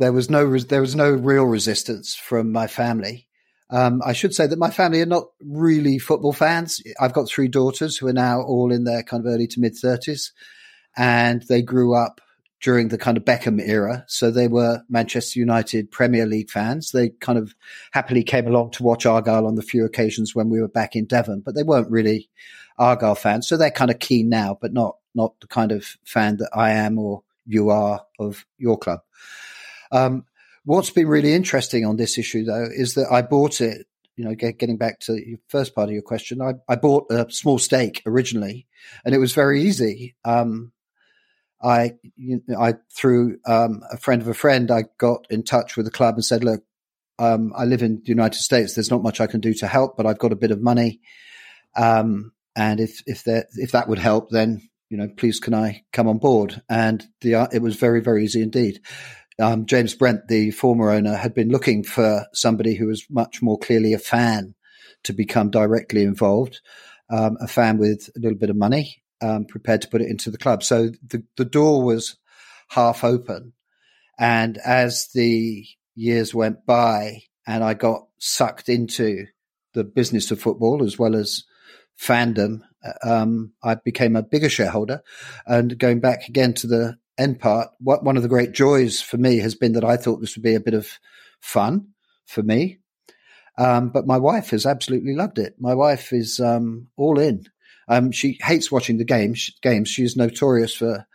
[0.00, 3.28] there was no there was no real resistance from my family.
[3.72, 6.82] Um, I should say that my family are not really football fans.
[7.00, 9.72] I've got three daughters who are now all in their kind of early to mid
[9.72, 10.30] 30s,
[10.94, 12.20] and they grew up
[12.60, 14.04] during the kind of Beckham era.
[14.06, 16.92] So they were Manchester United Premier League fans.
[16.92, 17.54] They kind of
[17.92, 21.06] happily came along to watch Argyle on the few occasions when we were back in
[21.06, 22.28] Devon, but they weren't really
[22.78, 23.48] Argyle fans.
[23.48, 26.72] So they're kind of keen now, but not not the kind of fan that I
[26.72, 29.00] am or you are of your club.
[29.90, 30.24] Um,
[30.64, 33.86] What's been really interesting on this issue, though, is that I bought it.
[34.16, 37.10] You know, get, getting back to the first part of your question, I, I bought
[37.10, 38.66] a small stake originally,
[39.04, 40.14] and it was very easy.
[40.24, 40.72] Um,
[41.62, 45.76] I, you know, I through um, a friend of a friend, I got in touch
[45.76, 46.62] with the club and said, "Look,
[47.18, 48.74] um, I live in the United States.
[48.74, 51.00] There's not much I can do to help, but I've got a bit of money,
[51.74, 55.84] um, and if if that if that would help, then you know, please can I
[55.92, 58.80] come on board?" And the uh, it was very very easy indeed
[59.38, 63.58] um, James Brent, the former owner, had been looking for somebody who was much more
[63.58, 64.54] clearly a fan
[65.04, 66.60] to become directly involved,
[67.10, 70.30] um, a fan with a little bit of money, um, prepared to put it into
[70.30, 70.62] the club.
[70.62, 72.16] So the, the door was
[72.68, 73.52] half open.
[74.18, 79.26] And as the years went by and I got sucked into
[79.74, 81.44] the business of football as well as
[81.98, 82.60] fandom,
[83.04, 85.02] um, I became a bigger shareholder.
[85.46, 89.16] And going back again to the end part, what one of the great joys for
[89.16, 90.98] me has been that I thought this would be a bit of
[91.40, 91.88] fun
[92.26, 92.78] for me.
[93.58, 95.54] Um, but my wife has absolutely loved it.
[95.58, 97.46] My wife is um, all in.
[97.88, 99.50] Um, she hates watching the games.
[99.60, 99.88] Games.
[99.88, 101.06] She's notorious for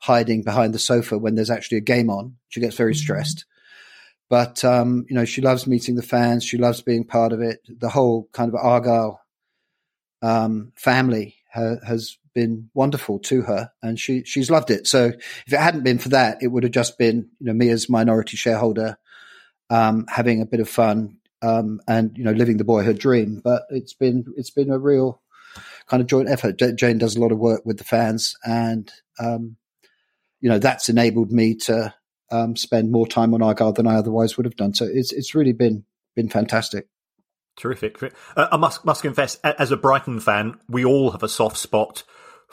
[0.00, 2.36] hiding behind the sofa when there's actually a game on.
[2.48, 3.02] She gets very mm-hmm.
[3.02, 3.44] stressed.
[4.30, 6.44] But um, you know, she loves meeting the fans.
[6.44, 7.60] She loves being part of it.
[7.68, 9.20] The whole kind of Argyle
[10.22, 14.86] um, family ha- has been wonderful to her, and she she's loved it.
[14.86, 15.06] So
[15.46, 17.88] if it hadn't been for that, it would have just been you know me as
[17.88, 18.98] minority shareholder
[19.70, 23.40] um, having a bit of fun um, and you know living the boyhood dream.
[23.42, 25.22] But it's been it's been a real
[25.86, 26.58] kind of joint effort.
[26.76, 29.56] Jane does a lot of work with the fans, and um,
[30.40, 31.94] you know that's enabled me to
[32.30, 34.74] um, spend more time on Argyle than I otherwise would have done.
[34.74, 36.88] So it's it's really been been fantastic.
[37.56, 38.02] Terrific.
[38.36, 42.02] Uh, I must must confess, as a Brighton fan, we all have a soft spot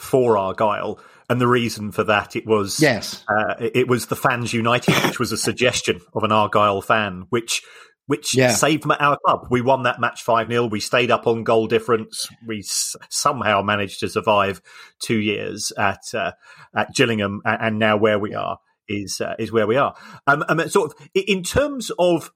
[0.01, 0.99] for Argyle,
[1.29, 5.19] and the reason for that it was yes, uh, it was the fans united, which
[5.19, 7.61] was a suggestion of an Argyle fan, which
[8.07, 8.51] which yeah.
[8.51, 9.47] saved our club.
[9.49, 10.65] We won that match 5 0.
[10.65, 12.27] We stayed up on goal difference.
[12.45, 14.61] We s- somehow managed to survive
[14.99, 16.33] two years at uh,
[16.75, 18.57] at Gillingham, and now where we are
[18.89, 19.95] is uh, is where we are.
[20.27, 22.31] Um, I mean, sort of in terms of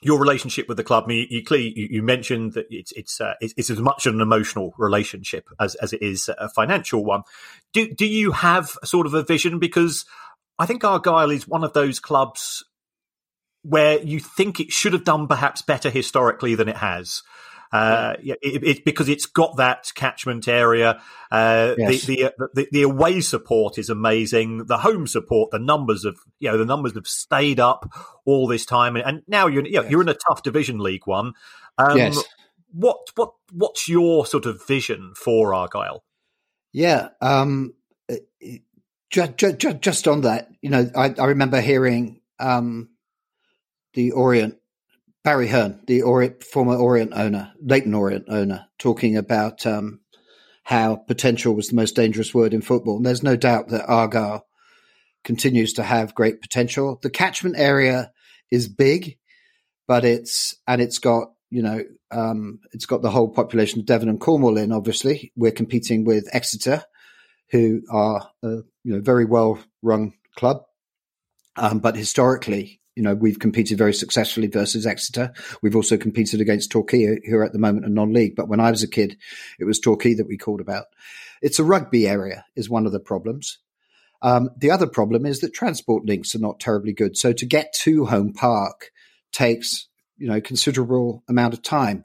[0.00, 1.04] your relationship with the club.
[1.04, 4.06] I mean, you, clearly you, you, mentioned that it's it's, uh, it's, it's as much
[4.06, 7.22] an emotional relationship as as it is a financial one.
[7.72, 9.58] Do do you have sort of a vision?
[9.58, 10.04] Because
[10.58, 12.64] I think Argyle is one of those clubs
[13.62, 17.22] where you think it should have done perhaps better historically than it has.
[17.70, 21.00] Uh, yeah, it, it, because it's got that catchment area.
[21.30, 22.04] Uh, yes.
[22.04, 24.66] the, the, the, the away support is amazing.
[24.66, 27.90] The home support, the numbers of you know the numbers have stayed up
[28.24, 29.90] all this time, and, and now you're you know, yes.
[29.90, 31.34] you're in a tough division, League One.
[31.76, 32.22] Um, yes.
[32.72, 36.04] What what what's your sort of vision for Argyle?
[36.72, 37.08] Yeah.
[37.20, 37.74] Um,
[39.10, 42.90] just, just, just on that, you know, I, I remember hearing um,
[43.94, 44.56] the Orient
[45.28, 50.00] Barry Hearn, the Orient, former Orient owner, Leyton Orient owner, talking about um,
[50.62, 52.96] how potential was the most dangerous word in football.
[52.96, 54.46] And there's no doubt that Argyle
[55.24, 56.98] continues to have great potential.
[57.02, 58.10] The catchment area
[58.50, 59.18] is big,
[59.86, 64.08] but it's and it's got you know um, it's got the whole population of Devon
[64.08, 64.72] and Cornwall in.
[64.72, 66.84] Obviously, we're competing with Exeter,
[67.50, 68.48] who are a
[68.82, 70.62] you know very well run club,
[71.56, 75.32] um, but historically you know, we've competed very successfully versus Exeter.
[75.62, 78.34] We've also competed against Torquay, who are at the moment a non-league.
[78.34, 79.16] But when I was a kid,
[79.60, 80.86] it was Torquay that we called about.
[81.40, 83.58] It's a rugby area is one of the problems.
[84.20, 87.16] Um, the other problem is that transport links are not terribly good.
[87.16, 88.90] So to get to Home Park
[89.30, 89.86] takes,
[90.16, 92.04] you know, considerable amount of time.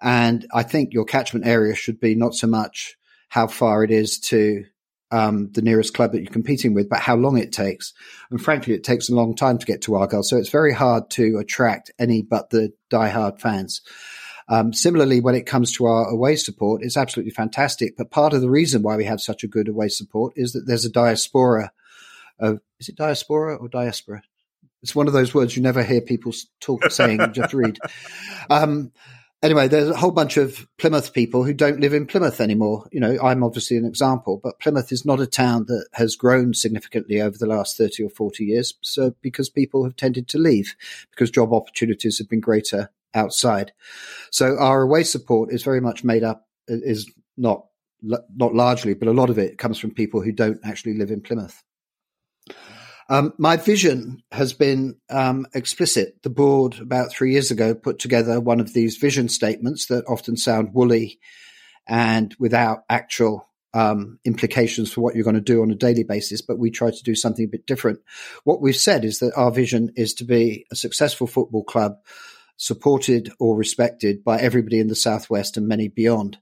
[0.00, 2.96] And I think your catchment area should be not so much
[3.28, 4.66] how far it is to
[5.10, 7.92] um, the nearest club that you're competing with, but how long it takes.
[8.30, 10.22] And frankly, it takes a long time to get to Argyle.
[10.22, 13.80] So it's very hard to attract any but the die-hard fans.
[14.50, 17.96] Um, similarly, when it comes to our away support, it's absolutely fantastic.
[17.96, 20.66] But part of the reason why we have such a good away support is that
[20.66, 21.70] there's a diaspora
[22.38, 24.22] of, is it diaspora or diaspora?
[24.82, 27.78] It's one of those words you never hear people talk saying, just read.
[28.50, 28.92] Um,
[29.42, 32.88] anyway, there's a whole bunch of Plymouth people who don't live in Plymouth anymore.
[32.92, 36.54] You know, I'm obviously an example, but Plymouth is not a town that has grown
[36.54, 38.74] significantly over the last 30 or 40 years.
[38.82, 40.74] So because people have tended to leave
[41.10, 43.72] because job opportunities have been greater outside.
[44.30, 47.66] So our away support is very much made up, is not,
[48.02, 51.20] not largely, but a lot of it comes from people who don't actually live in
[51.20, 51.62] Plymouth.
[53.10, 56.22] Um, my vision has been um, explicit.
[56.22, 60.36] The board about three years ago put together one of these vision statements that often
[60.36, 61.18] sound woolly
[61.86, 66.42] and without actual um, implications for what you're going to do on a daily basis,
[66.42, 68.00] but we try to do something a bit different.
[68.44, 71.96] What we've said is that our vision is to be a successful football club
[72.56, 76.38] supported or respected by everybody in the Southwest and many beyond.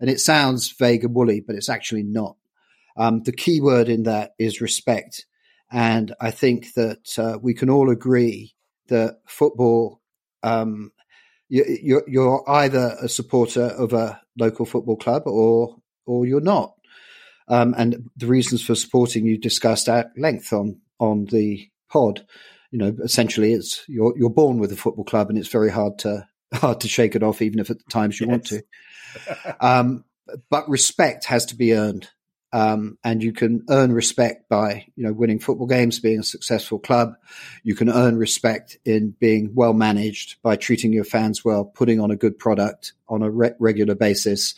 [0.00, 2.36] And it sounds vague and woolly, but it's actually not.
[2.96, 5.26] Um, the key word in that is respect.
[5.70, 8.54] And I think that uh, we can all agree
[8.88, 10.00] that football,
[10.42, 10.92] um,
[11.48, 16.74] you, are either a supporter of a local football club or or you're not.
[17.48, 22.26] Um, and the reasons for supporting you discussed at length on on the pod.
[22.70, 25.98] You know, essentially, it's you're you're born with a football club, and it's very hard
[26.00, 28.32] to hard to shake it off, even if at the times you yes.
[28.32, 28.62] want to.
[29.60, 30.04] Um,
[30.50, 32.10] but respect has to be earned,
[32.56, 36.78] um, and you can earn respect by, you know, winning football games, being a successful
[36.78, 37.14] club.
[37.64, 42.10] You can earn respect in being well managed by treating your fans well, putting on
[42.10, 44.54] a good product on a re- regular basis,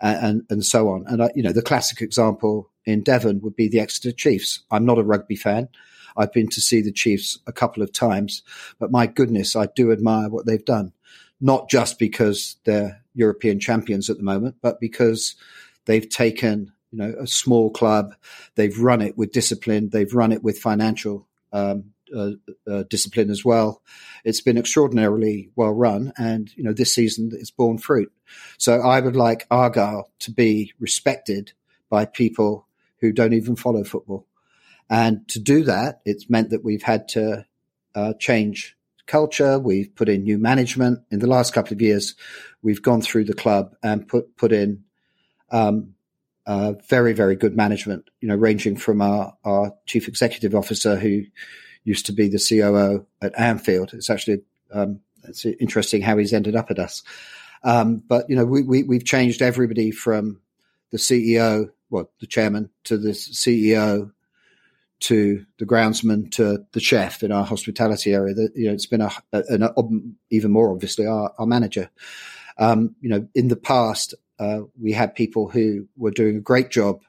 [0.00, 1.04] and, and, so on.
[1.06, 4.64] And, uh, you know, the classic example in Devon would be the Exeter Chiefs.
[4.72, 5.68] I'm not a rugby fan.
[6.16, 8.42] I've been to see the Chiefs a couple of times,
[8.80, 10.92] but my goodness, I do admire what they've done.
[11.40, 15.36] Not just because they're European champions at the moment, but because
[15.84, 18.14] they've taken you know, a small club.
[18.54, 19.90] They've run it with discipline.
[19.90, 22.30] They've run it with financial um, uh,
[22.66, 23.82] uh, discipline as well.
[24.24, 28.10] It's been extraordinarily well run, and you know this season it's borne fruit.
[28.56, 31.52] So I would like Argyle to be respected
[31.90, 32.66] by people
[33.00, 34.26] who don't even follow football.
[34.88, 37.44] And to do that, it's meant that we've had to
[37.94, 38.76] uh, change
[39.06, 39.58] culture.
[39.58, 41.00] We've put in new management.
[41.10, 42.14] In the last couple of years,
[42.62, 44.84] we've gone through the club and put put in
[45.50, 45.95] um,
[46.46, 48.08] uh, very very good management.
[48.20, 51.24] You know, ranging from our our chief executive officer who
[51.84, 53.94] used to be the COO at Anfield.
[53.94, 54.42] It's actually
[54.72, 57.02] um, it's interesting how he's ended up at us.
[57.62, 60.40] Um, but you know, we, we we've changed everybody from
[60.90, 64.12] the CEO, well, the chairman, to the CEO,
[65.00, 68.34] to the groundsman, to the chef in our hospitality area.
[68.54, 71.90] You know, it's been a, an, even more obviously our, our manager.
[72.58, 76.70] Um, you know, in the past, uh, we had people who were doing a great
[76.70, 77.02] job,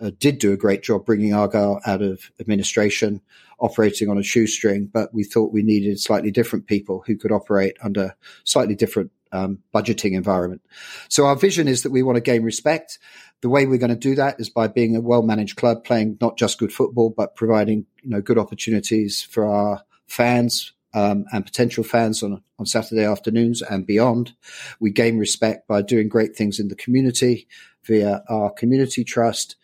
[0.00, 3.20] uh, did do a great job bringing Argyle out of administration,
[3.58, 7.76] operating on a shoestring, but we thought we needed slightly different people who could operate
[7.82, 10.62] under slightly different um, budgeting environment.
[11.08, 12.98] So our vision is that we want to gain respect.
[13.40, 16.38] The way we're going to do that is by being a well-managed club, playing not
[16.38, 21.84] just good football, but providing you know good opportunities for our fans um, and potential
[21.84, 24.32] fans on on Saturday afternoons and beyond.
[24.80, 27.46] We gain respect by doing great things in the community
[27.84, 29.56] via our community trust,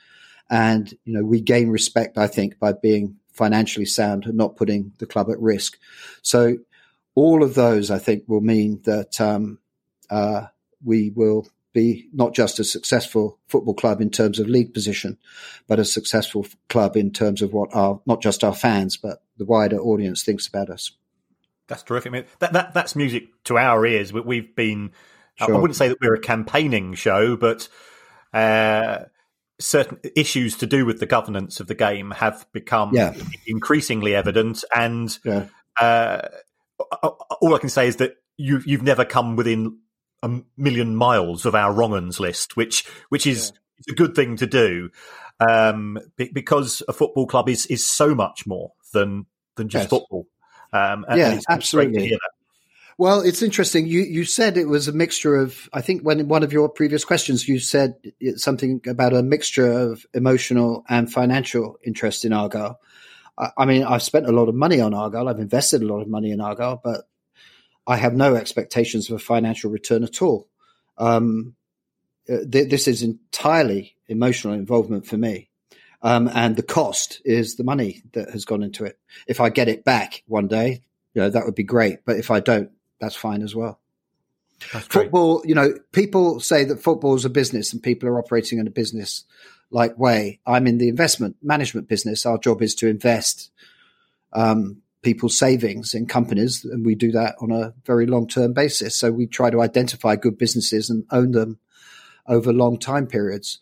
[0.51, 4.93] and you know we gain respect, I think, by being financially sound and not putting
[4.99, 5.79] the club at risk.
[6.23, 6.59] So
[7.15, 9.59] all of those, I think, will mean that um,
[10.11, 10.47] uh,
[10.85, 15.17] we will be not just a successful football club in terms of league position,
[15.69, 19.45] but a successful club in terms of what our not just our fans, but the
[19.45, 20.93] wider audience thinks about us.
[21.71, 22.11] That's terrific.
[22.11, 24.13] I mean, that, that that's music to our ears.
[24.13, 24.91] We've been.
[25.37, 25.55] Sure.
[25.55, 27.69] I wouldn't say that we're a campaigning show, but
[28.35, 29.05] uh,
[29.59, 33.15] certain issues to do with the governance of the game have become yeah.
[33.47, 35.47] increasingly evident, and yeah.
[35.81, 36.29] uh,
[37.41, 39.79] all I can say is that you you've never come within
[40.23, 43.53] a million miles of our wrong list, which which is
[43.87, 43.93] yeah.
[43.93, 44.91] a good thing to do,
[45.39, 49.91] um, because a football club is is so much more than than just yes.
[49.91, 50.27] football.
[50.73, 52.19] Um, yeah, absolutely.
[52.99, 53.87] Well, it's interesting.
[53.87, 55.69] You you said it was a mixture of.
[55.73, 57.95] I think when in one of your previous questions, you said
[58.37, 62.79] something about a mixture of emotional and financial interest in Argyle.
[63.39, 65.29] I, I mean, I've spent a lot of money on Argyle.
[65.29, 67.09] I've invested a lot of money in Argyle, but
[67.87, 70.49] I have no expectations of a financial return at all.
[70.99, 71.57] Um,
[72.29, 75.50] uh, th- this is entirely emotional involvement for me.
[76.03, 78.99] Um, and the cost is the money that has gone into it.
[79.27, 80.83] If I get it back one day,
[81.15, 82.05] you know, that would be great.
[82.05, 82.71] But if I don't,
[83.01, 83.81] that's fine as well.
[84.61, 88.67] Football, you know, people say that football is a business and people are operating in
[88.67, 89.25] a business
[89.71, 90.41] like way.
[90.47, 92.27] I'm in the investment management business.
[92.27, 93.51] Our job is to invest
[94.33, 98.97] um, people's savings in companies, and we do that on a very long term basis.
[98.97, 101.59] So we try to identify good businesses and own them
[102.27, 103.61] over long time periods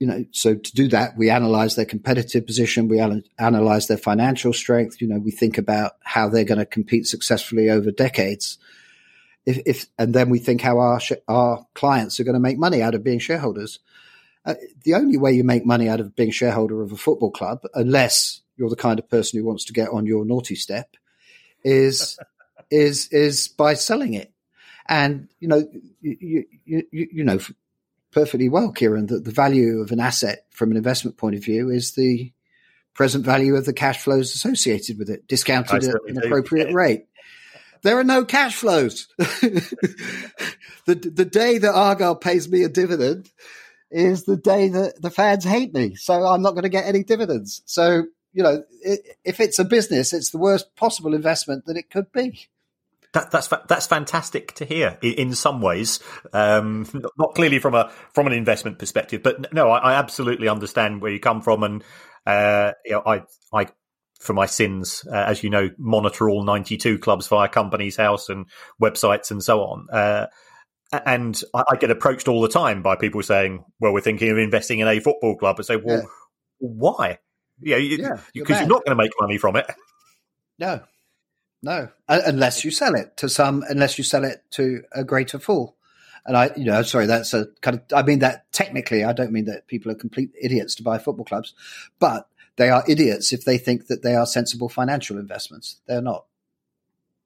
[0.00, 3.00] you know, so to do that, we analyze their competitive position, we
[3.38, 5.00] analyze their financial strength.
[5.00, 8.56] You know, we think about how they're going to compete successfully over decades.
[9.44, 12.80] If, if and then we think how our our clients are going to make money
[12.80, 13.78] out of being shareholders.
[14.46, 17.60] Uh, the only way you make money out of being shareholder of a football club,
[17.74, 20.96] unless you're the kind of person who wants to get on your naughty step,
[21.62, 22.18] is
[22.70, 24.32] is is by selling it.
[24.88, 25.68] And you know,
[26.00, 26.16] you,
[26.64, 27.38] you, you, you know,
[28.12, 31.70] perfectly well, Kieran, that the value of an asset from an investment point of view
[31.70, 32.32] is the
[32.94, 37.06] present value of the cash flows associated with it, discounted at an appropriate rate.
[37.82, 39.08] There are no cash flows.
[39.16, 39.64] the
[40.86, 43.30] the day that Argyle pays me a dividend
[43.90, 45.94] is the day that the fans hate me.
[45.94, 47.62] So I'm not going to get any dividends.
[47.64, 51.90] So you know, it, if it's a business, it's the worst possible investment that it
[51.90, 52.49] could be.
[53.12, 54.96] That, that's that's fantastic to hear.
[55.02, 55.98] In, some ways,
[56.32, 56.86] um,
[57.18, 61.10] not clearly from a from an investment perspective, but no, I, I absolutely understand where
[61.10, 61.84] you come from, and
[62.24, 63.66] uh, you know, I I
[64.20, 68.28] for my sins, uh, as you know, monitor all ninety two clubs via Companies House
[68.28, 68.46] and
[68.80, 69.88] websites and so on.
[69.90, 70.26] Uh,
[70.92, 74.38] and I, I, get approached all the time by people saying, "Well, we're thinking of
[74.38, 76.04] investing in a football club." I say, "Well, yeah.
[76.58, 77.18] why?
[77.60, 79.66] Yeah, because you, yeah, you're, you're not going to make money from it."
[80.58, 80.82] No,
[81.62, 85.38] no, uh, unless you sell it to some, unless you sell it to a greater
[85.38, 85.76] fool.
[86.26, 89.32] And I, you know, sorry, that's a kind of, I mean that technically, I don't
[89.32, 91.54] mean that people are complete idiots to buy football clubs,
[91.98, 95.80] but they are idiots if they think that they are sensible financial investments.
[95.86, 96.26] They're not.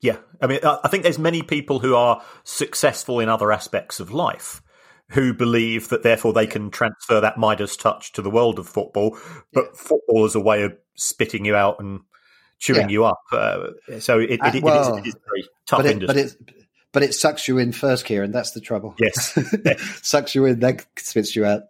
[0.01, 0.19] Yeah.
[0.41, 4.63] I mean, I think there's many people who are successful in other aspects of life
[5.11, 9.19] who believe that therefore they can transfer that Midas touch to the world of football,
[9.53, 9.71] but yeah.
[9.75, 12.01] football is a way of spitting you out and
[12.65, 12.89] chewing yeah.
[12.89, 13.21] you up.
[13.31, 13.69] Uh,
[14.01, 16.07] so it, it, well, it, is, it is very tough but industry.
[16.07, 18.31] But it, but it sucks you in first, Kieran.
[18.33, 18.95] That's the trouble.
[18.99, 19.39] Yes.
[20.03, 21.63] sucks you in, then spits you out.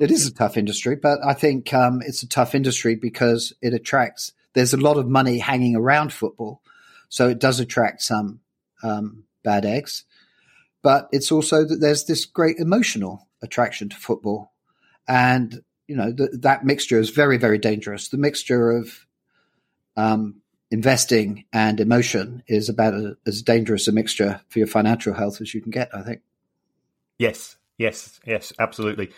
[0.00, 3.74] it is a tough industry, but I think um, it's a tough industry because it
[3.74, 4.32] attracts.
[4.54, 6.62] There's a lot of money hanging around football,
[7.08, 8.40] so it does attract some
[8.82, 10.04] um, bad eggs.
[10.82, 14.52] But it's also that there's this great emotional attraction to football,
[15.06, 18.08] and you know th- that mixture is very, very dangerous.
[18.08, 19.06] The mixture of
[19.96, 25.40] um, investing and emotion is about a, as dangerous a mixture for your financial health
[25.40, 25.90] as you can get.
[25.94, 26.22] I think.
[27.18, 29.10] Yes, yes, yes, absolutely.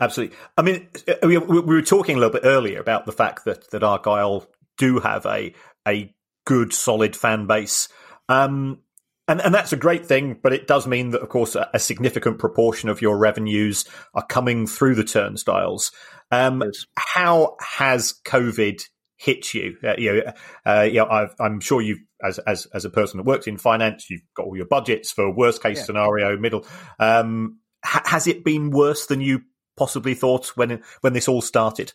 [0.00, 0.36] Absolutely.
[0.56, 3.70] I mean, uh, we, we were talking a little bit earlier about the fact that,
[3.70, 5.54] that Argyle do have a
[5.86, 6.12] a
[6.44, 7.88] good, solid fan base.
[8.28, 8.80] Um,
[9.28, 11.78] and, and that's a great thing, but it does mean that, of course, a, a
[11.78, 15.92] significant proportion of your revenues are coming through the turnstiles.
[16.32, 16.86] Um, yes.
[16.96, 18.88] How has COVID
[19.22, 19.76] hit you?
[19.84, 20.32] Uh, you know,
[20.66, 23.56] uh, you know i am sure you've, as, as as a person that works in
[23.56, 25.84] finance, you've got all your budgets for worst case yeah.
[25.84, 26.66] scenario, middle.
[26.98, 29.42] Um, ha- has it been worse than you
[29.76, 31.92] possibly thought when when this all started?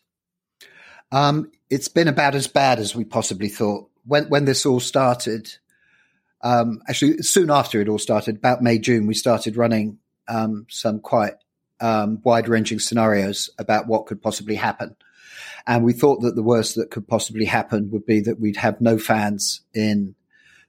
[1.12, 5.54] Um, it's been about as bad as we possibly thought when when this all started.
[6.42, 9.98] Um, actually, soon after it all started, about May June, we started running
[10.28, 11.34] um, some quite
[11.82, 14.96] um, wide ranging scenarios about what could possibly happen.
[15.66, 18.82] And we thought that the worst that could possibly happen would be that we'd have
[18.82, 20.16] no fans in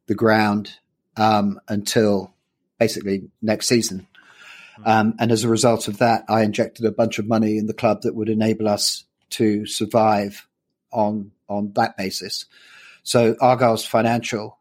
[0.07, 0.75] the ground
[1.17, 2.35] um, until
[2.79, 4.07] basically next season.
[4.85, 7.75] Um, and as a result of that, I injected a bunch of money in the
[7.75, 10.47] club that would enable us to survive
[10.93, 12.47] on on that basis.
[13.03, 14.59] So Argyle's financial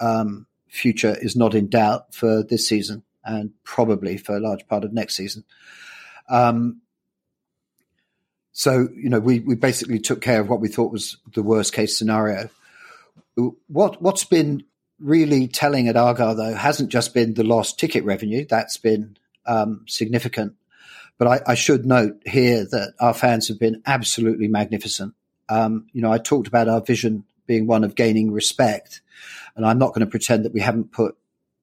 [0.00, 4.84] um, future is not in doubt for this season and probably for a large part
[4.84, 5.44] of next season.
[6.28, 6.81] Um,
[8.52, 11.72] so you know, we we basically took care of what we thought was the worst
[11.72, 12.50] case scenario.
[13.68, 14.64] What what's been
[15.00, 18.44] really telling at Argyle though hasn't just been the lost ticket revenue.
[18.48, 20.54] That's been um, significant.
[21.18, 25.14] But I, I, should note here that our fans have been absolutely magnificent.
[25.48, 29.02] Um, you know, I talked about our vision being one of gaining respect,
[29.54, 31.16] and I'm not going to pretend that we haven't put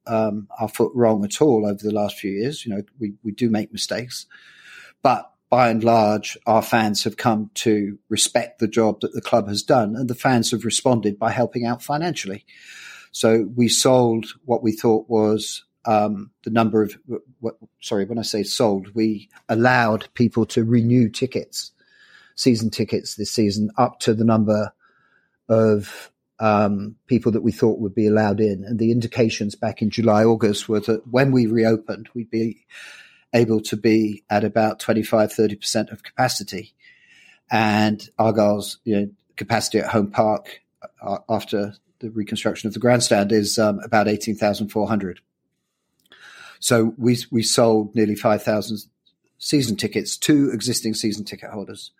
[0.07, 2.65] um, our foot wrong at all over the last few years.
[2.65, 4.27] You know, we we do make mistakes,
[5.01, 9.47] but by and large, our fans have come to respect the job that the club
[9.47, 12.45] has done, and the fans have responded by helping out financially.
[13.11, 16.95] So we sold what we thought was um, the number of
[17.39, 21.71] what, sorry when I say sold, we allowed people to renew tickets,
[22.35, 24.71] season tickets this season up to the number
[25.47, 29.89] of um, people that we thought would be allowed in, and the indications back in
[29.89, 32.65] July August were that when we reopened, we'd be
[33.33, 36.73] able to be at about 25 30 percent of capacity,
[37.51, 40.61] and Argyle's you know, capacity at Home Park
[41.01, 45.19] uh, after the reconstruction of the grandstand is um, about 18,400.
[46.59, 48.79] So we we sold nearly five thousand
[49.37, 51.91] season tickets to existing season ticket holders.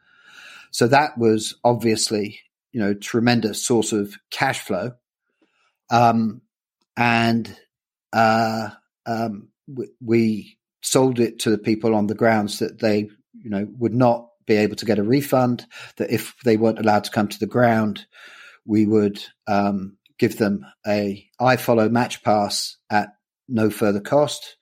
[0.72, 2.40] So that was obviously
[2.72, 4.94] you know tremendous source of cash flow,
[5.90, 6.42] um,
[6.98, 7.58] and
[8.12, 8.70] uh,
[9.06, 13.68] um, we, we sold it to the people on the grounds that they you know
[13.78, 15.66] would not be able to get a refund.
[15.98, 18.06] That if they weren't allowed to come to the ground,
[18.66, 21.28] we would um, give them a
[21.58, 23.10] follow match pass at
[23.48, 24.58] no further cost.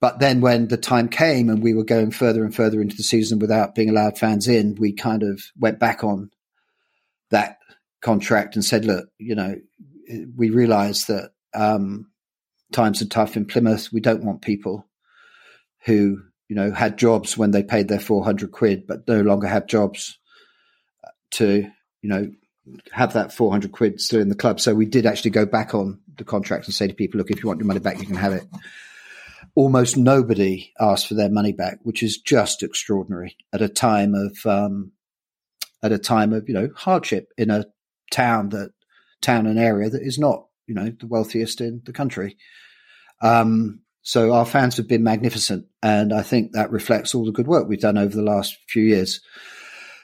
[0.00, 3.02] But then when the time came and we were going further and further into the
[3.02, 6.30] season without being allowed fans in, we kind of went back on
[7.30, 7.58] that
[8.00, 9.56] contract and said, look, you know,
[10.36, 12.10] we realize that um,
[12.72, 13.92] times are tough in Plymouth.
[13.92, 14.87] We don't want people
[15.84, 19.66] who, you know, had jobs when they paid their 400 quid, but no longer have
[19.66, 20.18] jobs
[21.32, 21.70] to,
[22.02, 22.30] you know,
[22.92, 24.60] have that 400 quid still in the club.
[24.60, 27.42] So we did actually go back on the contract and say to people, look, if
[27.42, 28.44] you want your money back, you can have it.
[29.54, 34.36] Almost nobody asked for their money back, which is just extraordinary at a time of,
[34.46, 34.92] um,
[35.82, 37.66] at a time of, you know, hardship in a
[38.10, 38.72] town that,
[39.20, 42.36] town and area that is not, you know, the wealthiest in the country.
[43.20, 45.66] Um, so our fans have been magnificent.
[45.82, 48.82] And I think that reflects all the good work we've done over the last few
[48.82, 49.20] years.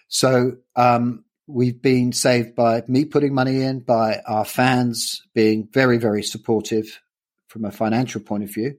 [0.09, 5.97] So, um, we've been saved by me putting money in, by our fans being very,
[5.97, 7.01] very supportive
[7.49, 8.77] from a financial point of view.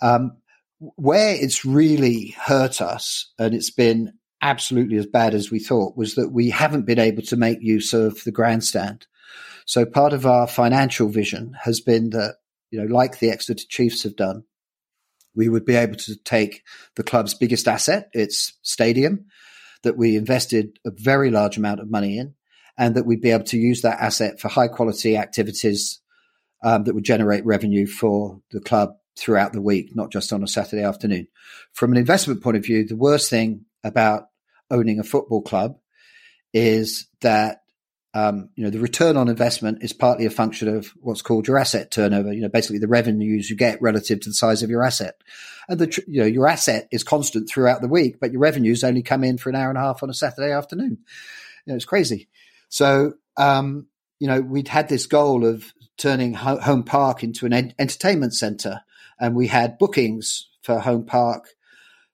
[0.00, 0.38] Um,
[0.78, 6.14] where it's really hurt us, and it's been absolutely as bad as we thought, was
[6.14, 9.06] that we haven't been able to make use of the grandstand.
[9.66, 12.36] So part of our financial vision has been that,
[12.70, 14.44] you know, like the Exeter Chiefs have done,
[15.34, 16.62] we would be able to take
[16.96, 19.26] the club's biggest asset, its stadium,
[19.82, 22.34] that we invested a very large amount of money in,
[22.76, 26.00] and that we'd be able to use that asset for high quality activities
[26.62, 30.48] um, that would generate revenue for the club throughout the week, not just on a
[30.48, 31.26] Saturday afternoon.
[31.72, 34.24] From an investment point of view, the worst thing about
[34.70, 35.76] owning a football club
[36.52, 37.59] is that
[38.12, 41.58] um, you know, the return on investment is partly a function of what's called your
[41.58, 42.32] asset turnover.
[42.32, 45.22] You know, basically the revenues you get relative to the size of your asset,
[45.68, 49.02] and the you know your asset is constant throughout the week, but your revenues only
[49.02, 50.98] come in for an hour and a half on a Saturday afternoon.
[51.66, 52.28] You know, it's crazy.
[52.68, 53.86] So, um,
[54.18, 58.80] you know, we'd had this goal of turning Home Park into an entertainment center,
[59.20, 61.54] and we had bookings for Home Park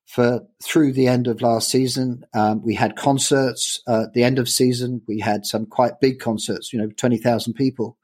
[0.06, 2.24] for through the end of last season.
[2.32, 5.02] Um, we had concerts uh, at the end of season.
[5.06, 7.98] We had some quite big concerts, you know, 20,000 people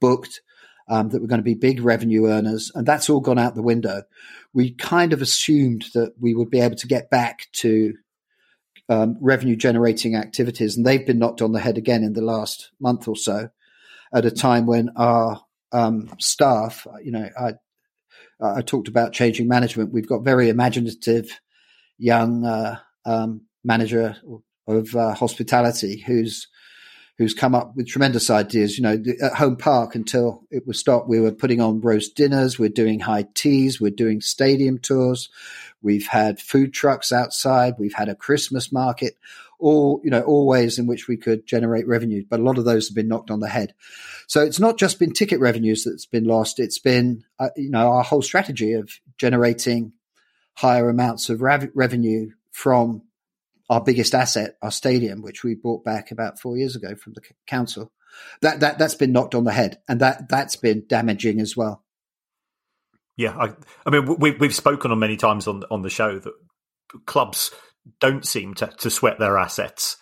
[0.00, 0.42] booked
[0.88, 2.70] um, that were going to be big revenue earners.
[2.74, 4.02] And that's all gone out the window.
[4.52, 7.94] We kind of assumed that we would be able to get back to
[8.88, 10.76] um, revenue generating activities.
[10.76, 13.48] And they've been knocked on the head again in the last month or so
[14.14, 15.42] at a time when our
[15.72, 17.54] um, staff, you know, I,
[18.40, 19.92] I talked about changing management.
[19.92, 21.40] We've got very imaginative
[21.98, 24.16] young uh, um, manager
[24.66, 26.48] of uh, hospitality who's
[27.18, 28.76] who's come up with tremendous ideas.
[28.76, 32.58] You know, at Home Park until it was stopped, we were putting on roast dinners,
[32.58, 35.30] we're doing high teas, we're doing stadium tours,
[35.82, 39.16] we've had food trucks outside, we've had a Christmas market,
[39.58, 42.24] all you know, all ways in which we could generate revenue.
[42.28, 43.74] But a lot of those have been knocked on the head.
[44.26, 47.92] So it's not just been ticket revenues that's been lost; it's been uh, you know
[47.92, 49.92] our whole strategy of generating
[50.56, 53.02] higher amounts of rev- revenue from
[53.68, 57.22] our biggest asset, our stadium, which we bought back about four years ago from the
[57.46, 57.92] council.
[58.40, 61.84] That that that's been knocked on the head, and that that's been damaging as well.
[63.16, 63.54] Yeah, I,
[63.84, 66.32] I mean, we, we've spoken on many times on on the show that
[67.04, 67.50] clubs
[68.00, 69.96] don't seem to, to sweat their assets.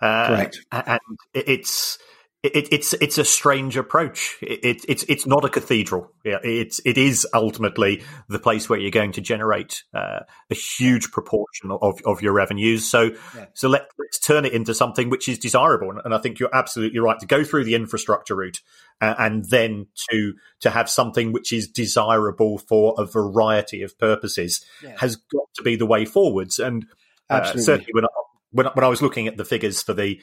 [0.00, 1.00] Uh, Correct, and
[1.32, 1.98] it's
[2.42, 4.36] it, it's it's a strange approach.
[4.42, 6.10] It, it's it's not a cathedral.
[6.24, 10.20] Yeah, it's it is ultimately the place where you're going to generate uh,
[10.50, 12.90] a huge proportion of, of your revenues.
[12.90, 13.46] So yeah.
[13.54, 15.92] so let, us turn it into something which is desirable.
[16.04, 18.60] And I think you're absolutely right to go through the infrastructure route
[19.00, 24.64] uh, and then to to have something which is desirable for a variety of purposes
[24.82, 24.96] yeah.
[24.98, 26.58] has got to be the way forwards.
[26.58, 26.86] And
[27.30, 28.08] uh, certainly when I,
[28.50, 30.20] when when I was looking at the figures for the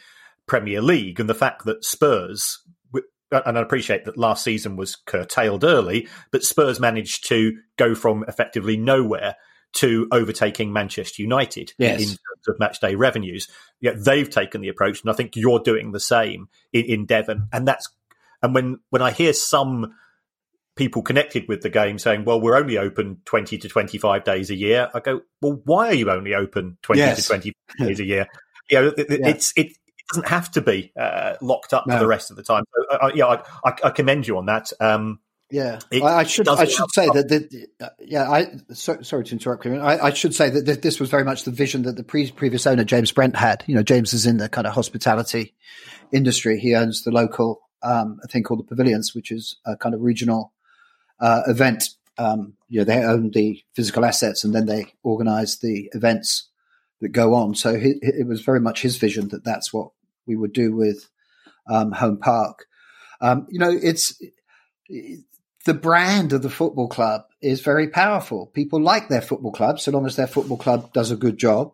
[0.50, 2.60] Premier League and the fact that Spurs,
[3.32, 8.26] and I appreciate that last season was curtailed early, but Spurs managed to go from
[8.28, 9.36] effectively nowhere
[9.72, 12.02] to overtaking Manchester United yes.
[12.02, 13.48] in terms of match day revenues.
[13.80, 17.48] Yeah, they've taken the approach, and I think you're doing the same in, in Devon.
[17.54, 17.88] And that's
[18.42, 19.94] and when when I hear some
[20.76, 24.50] people connected with the game saying, "Well, we're only open twenty to twenty five days
[24.50, 27.22] a year," I go, "Well, why are you only open twenty yes.
[27.22, 28.28] to twenty days a year?"
[28.72, 29.28] You know, it, yeah.
[29.30, 29.79] it's it
[30.12, 31.94] doesn't have to be uh, locked up no.
[31.94, 32.64] for the rest of the time.
[32.74, 34.72] So, uh, yeah, I, I, I, commend you on that.
[34.80, 35.20] Um,
[35.52, 39.32] yeah, it, I, should I should say that the, uh, yeah I so, sorry to
[39.32, 39.78] interrupt you.
[39.78, 42.68] I, I, should say that this was very much the vision that the pre- previous
[42.68, 43.64] owner James Brent had.
[43.66, 45.56] You know, James is in the kind of hospitality
[46.12, 46.60] industry.
[46.60, 50.02] He owns the local um, a thing called the Pavilions, which is a kind of
[50.02, 50.54] regional
[51.20, 51.90] uh, event.
[52.18, 56.50] Um, you know, they own the physical assets and then they organise the events
[57.02, 57.56] that go on.
[57.56, 59.92] So he, it was very much his vision that that's what
[60.30, 61.10] we would do with
[61.68, 62.68] um, Home Park.
[63.20, 64.22] Um, you know, it's
[65.66, 68.46] the brand of the football club is very powerful.
[68.46, 71.74] People like their football club so long as their football club does a good job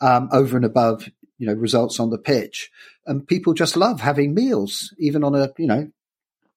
[0.00, 1.08] um, over and above,
[1.38, 2.70] you know, results on the pitch.
[3.06, 5.90] And people just love having meals, even on a, you know,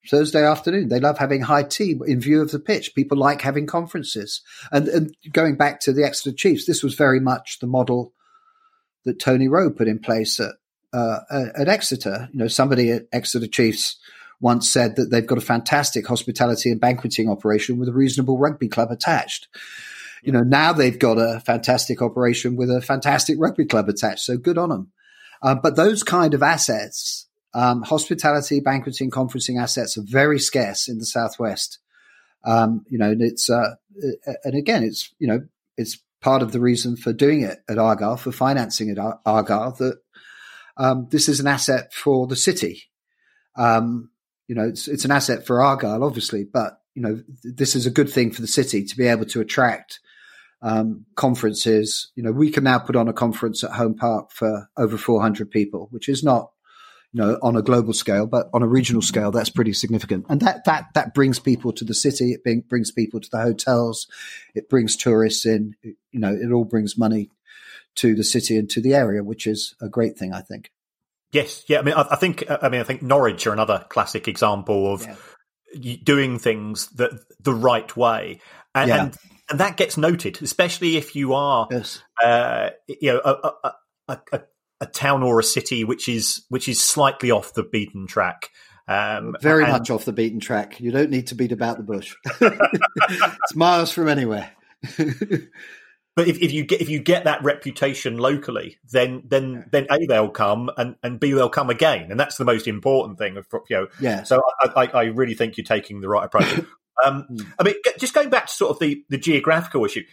[0.10, 0.90] Thursday afternoon.
[0.90, 2.96] They love having high tea in view of the pitch.
[2.96, 4.42] People like having conferences.
[4.72, 8.14] And, and going back to the Exeter Chiefs, this was very much the model
[9.06, 10.56] that Tony Rowe put in place at
[10.94, 12.30] uh, at Exeter.
[12.32, 13.98] You know, somebody at Exeter Chiefs
[14.40, 18.68] once said that they've got a fantastic hospitality and banqueting operation with a reasonable rugby
[18.68, 19.48] club attached.
[20.24, 24.24] You know, now they've got a fantastic operation with a fantastic rugby club attached.
[24.24, 24.92] So good on them.
[25.42, 31.00] Uh, but those kind of assets, um, hospitality, banqueting, conferencing assets are very scarce in
[31.00, 31.80] the Southwest.
[32.44, 33.76] Um, you know, and it's, uh,
[34.44, 35.42] and again, it's, you know,
[35.78, 40.00] it's part of the reason for doing it at Argyle, for financing at Argyle, that
[40.78, 42.84] um, this is an asset for the city.
[43.56, 44.10] Um,
[44.48, 47.92] you know, it's, it's an asset for Argyle, obviously, but you know, this is a
[47.92, 50.00] good thing for the city to be able to attract
[50.62, 52.12] um, conferences.
[52.16, 55.50] You know, we can now put on a conference at Home Park for over 400
[55.50, 56.52] people, which is not,
[57.14, 60.26] you know, on a global scale, but on a regional scale, that's pretty significant.
[60.30, 62.32] And that that that brings people to the city.
[62.32, 64.08] It bring, brings people to the hotels.
[64.56, 65.76] It brings tourists in.
[65.84, 67.30] you know, it all brings money
[67.96, 70.72] to the city and to the area, which is a great thing, I think.
[71.32, 71.80] Yes, yeah.
[71.80, 75.06] I mean, I, I think, I mean, I think Norwich are another classic example of.
[75.06, 75.96] Yeah.
[76.04, 78.42] doing things the the right way,
[78.76, 79.04] and, yeah.
[79.04, 79.18] and,
[79.50, 82.02] and that gets noted, especially if you are, yes.
[82.22, 84.42] uh, you know, a, a, a,
[84.82, 88.50] a, town or a city which is which is slightly off the beaten track.
[88.88, 90.80] Um, Very and, much off the beaten track.
[90.80, 92.16] You don't need to beat about the bush.
[92.42, 94.52] it's miles from anywhere.
[96.16, 100.06] but if, if you get if you get that reputation locally, then then then a
[100.06, 103.38] they'll come and and b they'll come again, and that's the most important thing.
[103.38, 104.24] Of you know, yeah.
[104.24, 106.60] So I, I, I really think you're taking the right approach.
[107.06, 107.42] um, hmm.
[107.60, 110.04] I mean, just going back to sort of the the geographical issue,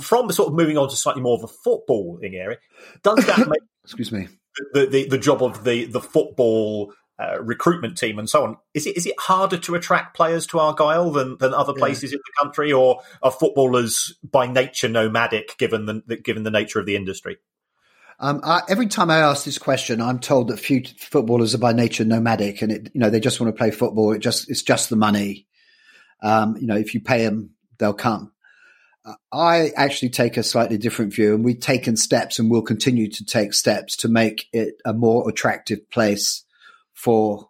[0.00, 2.58] from sort of moving on to slightly more of a footballing area,
[3.02, 4.28] does that make excuse me
[4.72, 8.56] the, the the job of the the football uh, recruitment team and so on.
[8.72, 12.16] Is it is it harder to attract players to Argyle than, than other places yeah.
[12.16, 16.86] in the country, or are footballers by nature nomadic given the given the nature of
[16.86, 17.36] the industry?
[18.18, 21.72] Um, I, every time I ask this question, I'm told that few footballers are by
[21.72, 24.12] nature nomadic, and it, you know they just want to play football.
[24.12, 25.46] It just it's just the money.
[26.22, 28.32] Um, you know, if you pay them, they'll come.
[29.04, 33.10] Uh, I actually take a slightly different view, and we've taken steps, and we'll continue
[33.10, 36.44] to take steps to make it a more attractive place
[37.00, 37.48] for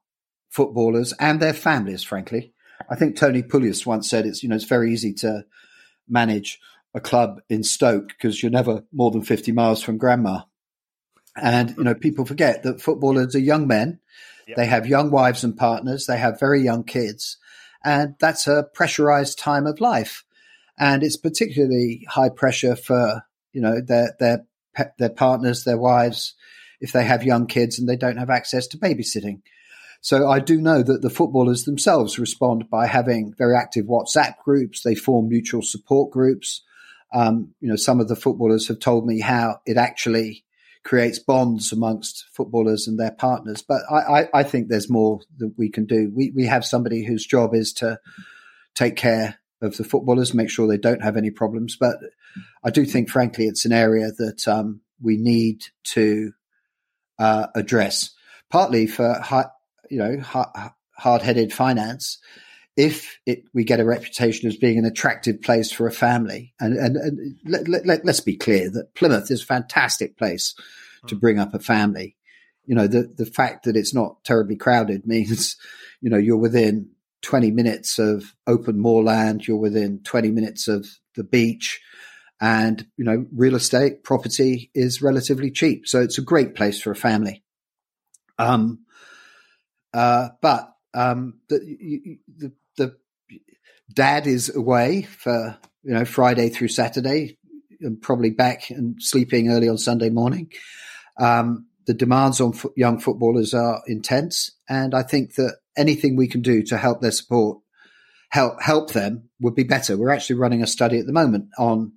[0.49, 2.53] footballers and their families, frankly.
[2.89, 5.45] I think Tony Pulis once said it's, you know, it's very easy to
[6.09, 6.61] manage
[6.95, 10.43] a club in Stoke because you're never more than 50 miles from grandma.
[11.37, 13.99] And, you know, people forget that footballers are young men.
[14.47, 14.57] Yep.
[14.57, 16.07] They have young wives and partners.
[16.07, 17.37] They have very young kids.
[17.85, 20.25] And that's a pressurized time of life.
[20.79, 24.47] And it's particularly high pressure for, you know, their, their,
[24.99, 26.35] their partners, their wives,
[26.81, 29.43] if they have young kids and they don't have access to babysitting.
[30.01, 34.83] So I do know that the footballers themselves respond by having very active WhatsApp groups.
[34.83, 36.63] They form mutual support groups.
[37.13, 40.45] Um, you know, some of the footballers have told me how it actually
[40.85, 43.63] creates bonds amongst footballers and their partners.
[43.63, 46.11] But I, I, I think there's more that we can do.
[46.15, 47.99] We we have somebody whose job is to
[48.75, 51.77] take care of the footballers, make sure they don't have any problems.
[51.77, 51.97] But
[52.65, 56.33] I do think, frankly, it's an area that um, we need to
[57.21, 58.11] uh, address,
[58.51, 59.23] partly for
[59.91, 60.21] you know
[60.97, 62.19] hard-headed finance.
[62.77, 66.77] If it, we get a reputation as being an attractive place for a family, and,
[66.77, 70.55] and, and let, us let, be clear that Plymouth is a fantastic place
[71.07, 72.17] to bring up a family.
[72.65, 75.57] You know, the the fact that it's not terribly crowded means,
[76.01, 76.91] you know, you're within
[77.23, 81.81] 20 minutes of open moorland, you're within 20 minutes of the beach,
[82.41, 85.87] and you know real estate property is relatively cheap.
[85.87, 87.45] So it's a great place for a family.
[88.39, 88.85] Um
[89.93, 92.97] uh but um the the, the
[93.93, 97.37] dad is away for you know friday through saturday
[97.81, 100.51] and probably back and sleeping early on sunday morning.
[101.19, 104.53] Um the demands on fo- young footballers are intense.
[104.69, 107.59] And i think that anything we can do to help their support
[108.31, 109.97] help help them would be better.
[109.97, 111.93] We're actually running a study at the moment on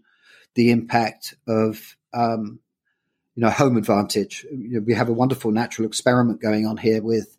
[0.56, 2.60] the impact of um,
[3.36, 4.46] you know home advantage.
[4.52, 7.38] You know, we have a wonderful natural experiment going on here with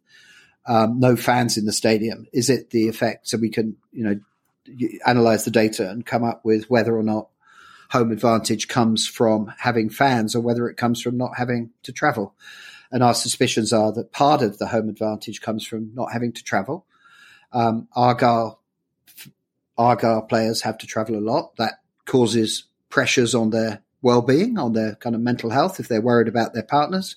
[0.66, 2.26] um, no fans in the stadium.
[2.32, 3.28] Is it the effect?
[3.28, 4.20] So we can you know
[5.06, 7.28] analyze the data and come up with whether or not
[7.90, 12.34] home advantage comes from having fans or whether it comes from not having to travel.
[12.90, 16.44] And our suspicions are that part of the home advantage comes from not having to
[16.44, 16.86] travel.
[17.52, 18.60] Um, Argyle
[19.76, 21.56] Argyle players have to travel a lot.
[21.56, 22.64] That causes
[22.94, 26.62] pressures on their well-being, on their kind of mental health if they're worried about their
[26.62, 27.16] partners.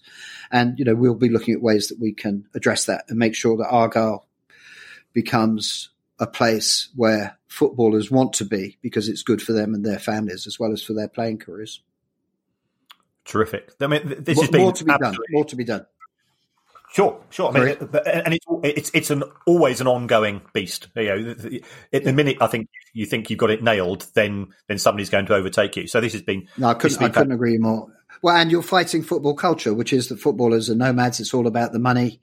[0.51, 3.35] And you know, we'll be looking at ways that we can address that and make
[3.35, 4.25] sure that Argyle
[5.13, 9.99] becomes a place where footballers want to be because it's good for them and their
[9.99, 11.83] families as well as for their playing careers.
[13.23, 13.71] Terrific.
[13.79, 15.17] I mean, this more, has been more to be done.
[15.29, 15.85] More to be done.
[16.97, 17.55] Sure, sure.
[17.55, 20.87] I mean, and it's it's it's an always an ongoing beast.
[20.95, 21.59] You know,
[21.93, 25.27] at the minute I think you think you've got it nailed, then then somebody's going
[25.27, 25.85] to overtake you.
[25.85, 26.47] So this has been.
[26.57, 26.99] No, I couldn't.
[26.99, 27.87] I couldn't agree more.
[28.23, 31.19] Well, and you're fighting football culture, which is that footballers are nomads.
[31.19, 32.19] It's all about the money,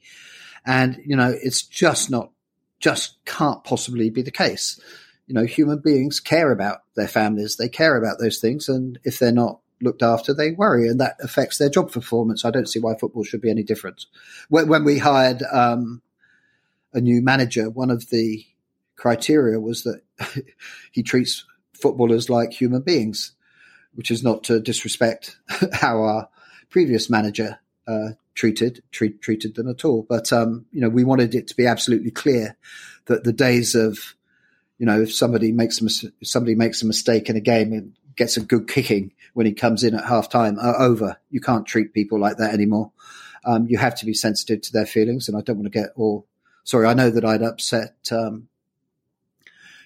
[0.66, 2.32] and you know, it's just not,
[2.80, 4.80] just can't possibly be the case.
[5.28, 7.58] You know, human beings care about their families.
[7.58, 11.16] They care about those things, and if they're not looked after, they worry, and that
[11.20, 12.44] affects their job performance.
[12.44, 14.06] I don't see why football should be any different.
[14.48, 16.02] When, when we hired um,
[16.92, 18.44] a new manager, one of the
[18.96, 20.00] criteria was that
[20.92, 23.32] he treats footballers like human beings,
[23.94, 25.36] which is not to disrespect
[25.72, 26.28] how our
[26.70, 30.06] previous manager uh, treated treat, treated them at all.
[30.08, 32.56] But um, you know, we wanted it to be absolutely clear
[33.06, 34.14] that the days of
[34.78, 38.36] you know, if somebody makes a, somebody makes a mistake in a game and gets
[38.36, 41.18] a good kicking when he comes in at half time are over.
[41.30, 42.92] You can't treat people like that anymore.
[43.44, 45.28] Um, you have to be sensitive to their feelings.
[45.28, 46.26] And I don't want to get all
[46.64, 46.86] sorry.
[46.86, 48.48] I know that I'd upset um,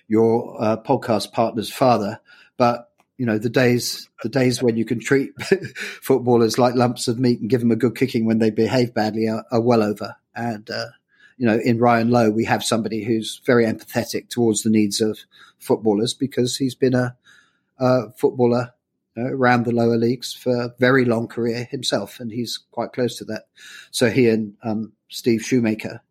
[0.07, 2.21] your uh, podcast partner's father,
[2.57, 5.33] but you know the days the days when you can treat
[5.77, 9.29] footballers like lumps of meat and give them a good kicking when they behave badly
[9.29, 10.15] are, are well over.
[10.37, 10.87] And uh,
[11.39, 15.21] you know, in Ryan Lowe, we have somebody who's very empathetic towards the needs of
[15.59, 17.17] footballers because he's been a,
[17.79, 18.73] a footballer
[19.17, 23.17] uh, around the lower leagues for a very long career himself, and he's quite close
[23.19, 23.45] to that.
[23.91, 26.03] So he and um, Steve Shoemaker,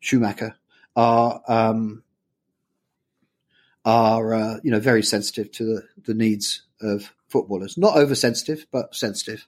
[0.00, 0.56] Schumacher,
[0.96, 2.02] are um,
[3.84, 7.76] are uh, you know very sensitive to the, the needs of footballers.
[7.78, 9.46] Not oversensitive, but sensitive.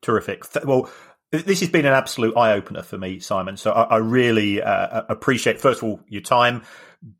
[0.00, 0.44] Terrific.
[0.64, 0.90] Well,
[1.30, 3.56] this has been an absolute eye opener for me, Simon.
[3.56, 6.62] So I, I really uh, appreciate, first of all, your time.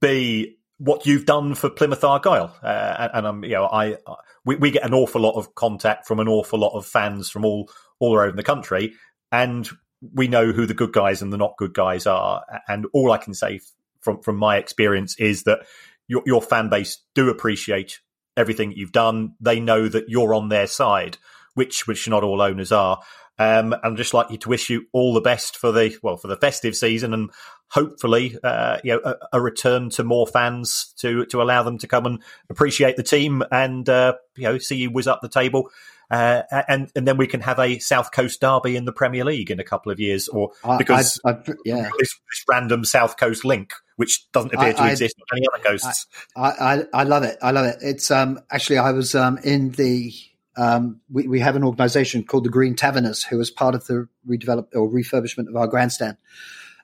[0.01, 3.99] B, what you've done for Plymouth Argyle, uh, and I'm, you know, I
[4.45, 7.45] we, we, get an awful lot of contact from an awful lot of fans from
[7.45, 8.95] all all around the country,
[9.31, 9.69] and
[10.13, 12.45] we know who the good guys and the not good guys are.
[12.67, 13.61] And all I can say
[14.01, 15.61] from from my experience is that
[16.09, 18.01] your your fan base do appreciate
[18.37, 19.35] everything you've done.
[19.41, 21.17] They know that you're on their side,
[21.55, 23.01] which which not all owners are.
[23.39, 26.27] Um, and just like you to wish you all the best for the well for
[26.27, 27.31] the festive season, and
[27.73, 31.89] hopefully, uh, you know, a, a, return to more fans to to allow them to
[31.89, 35.71] come and appreciate the team and uh, you know see you whiz up the table.
[36.11, 39.51] Uh, and and then we can have a South Coast derby in the Premier League
[39.51, 41.89] in a couple of years, or because I, I, yeah.
[41.99, 46.07] this, this, random South Coast link, which doesn't appear to exist on any other coasts.
[46.37, 47.39] I, I, love it.
[47.41, 47.77] I love it.
[47.81, 50.13] It's um, actually I was um, in the
[50.59, 54.07] um, we, we have an organisation called the Green Taverners, who was part of the
[54.29, 56.19] redevelop or refurbishment of our grandstand,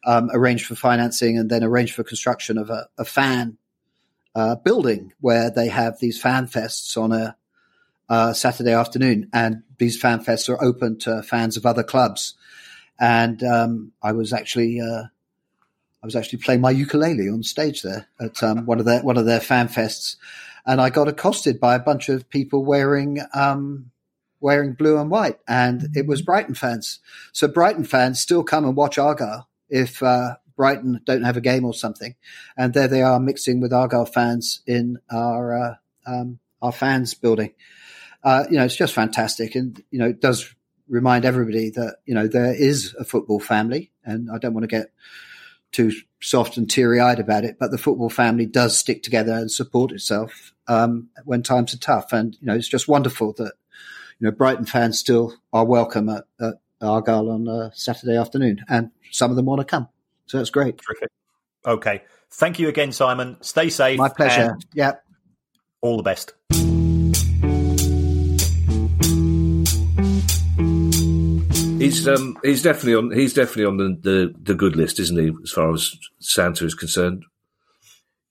[0.05, 3.59] um, arranged for financing and then arranged for construction of a, a fan
[4.35, 7.37] uh, building where they have these fan fests on a
[8.09, 12.35] uh, Saturday afternoon, and these fan fests are open to fans of other clubs.
[12.99, 15.05] And um, I was actually uh,
[16.03, 19.19] I was actually playing my ukulele on stage there at um, one of their one
[19.19, 20.17] of their fan fests,
[20.65, 23.91] and I got accosted by a bunch of people wearing um,
[24.41, 27.01] wearing blue and white, and it was Brighton fans.
[27.33, 31.65] So Brighton fans still come and watch Argyle if uh, Brighton don't have a game
[31.65, 32.15] or something,
[32.57, 35.75] and there they are mixing with Argyle fans in our uh,
[36.07, 37.53] um, our fans building.
[38.25, 40.55] Uh, you know, it's just fantastic, and you know, it does
[40.89, 44.77] remind everybody that you know there is a football family, and I don't want to
[44.77, 44.91] get
[45.71, 49.51] too soft and teary eyed about it, but the football family does stick together and
[49.51, 52.13] support itself um, when times are tough.
[52.13, 53.53] And you know, it's just wonderful that
[54.19, 58.91] you know Brighton fans still are welcome at, at Argyle on a Saturday afternoon, and
[59.11, 59.89] some of them want to come.
[60.27, 60.79] So that's great.
[60.79, 61.11] Terrific.
[61.67, 63.37] Okay, thank you again, Simon.
[63.41, 63.99] Stay safe.
[63.99, 64.57] My pleasure.
[64.75, 64.95] Yeah.
[65.81, 66.35] All the best.
[71.79, 75.33] He's um he's definitely on he's definitely on the, the, the good list, isn't he?
[75.43, 77.25] As far as Santa is concerned.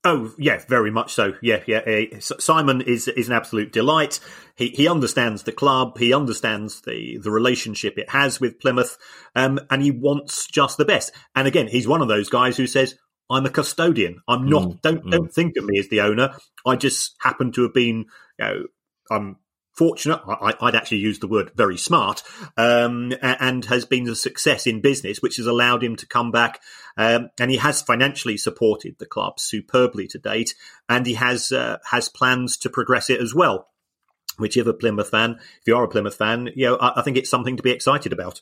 [0.09, 1.33] Oh yeah, very much so.
[1.41, 1.81] Yeah, yeah.
[2.19, 4.21] Simon is is an absolute delight.
[4.55, 5.97] He he understands the club.
[5.97, 8.97] He understands the the relationship it has with Plymouth,
[9.35, 11.11] um, and he wants just the best.
[11.35, 12.95] And again, he's one of those guys who says,
[13.29, 14.21] "I'm a custodian.
[14.29, 14.63] I'm not.
[14.63, 15.11] Mm, don't mm.
[15.11, 16.37] don't think of me as the owner.
[16.65, 18.05] I just happen to have been.
[18.39, 18.63] You know,
[19.11, 19.35] I'm
[19.77, 22.23] fortunate, I, would actually use the word very smart,
[22.57, 26.61] um, and has been a success in business, which has allowed him to come back.
[26.97, 30.55] Um, and he has financially supported the club superbly to date,
[30.89, 33.67] and he has uh, has plans to progress it as well.
[34.39, 37.29] Whichever Plymouth fan, if you are a Plymouth fan, you know, I, I think it's
[37.29, 38.41] something to be excited about.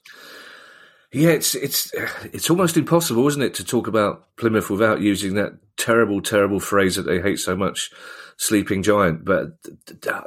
[1.12, 1.92] Yeah, it's it's
[2.34, 6.96] it's almost impossible, isn't it, to talk about Plymouth without using that terrible, terrible phrase
[6.96, 7.92] that they hate so much
[8.38, 9.24] sleeping giant.
[9.24, 9.58] But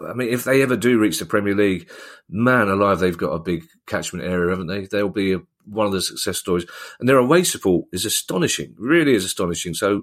[0.02, 1.90] I mean, if they ever do reach the Premier League,
[2.28, 4.86] man alive, they've got a big catchment area, haven't they?
[4.86, 6.66] They'll be one of the success stories.
[6.98, 9.74] And their away support is astonishing, really is astonishing.
[9.74, 10.02] So,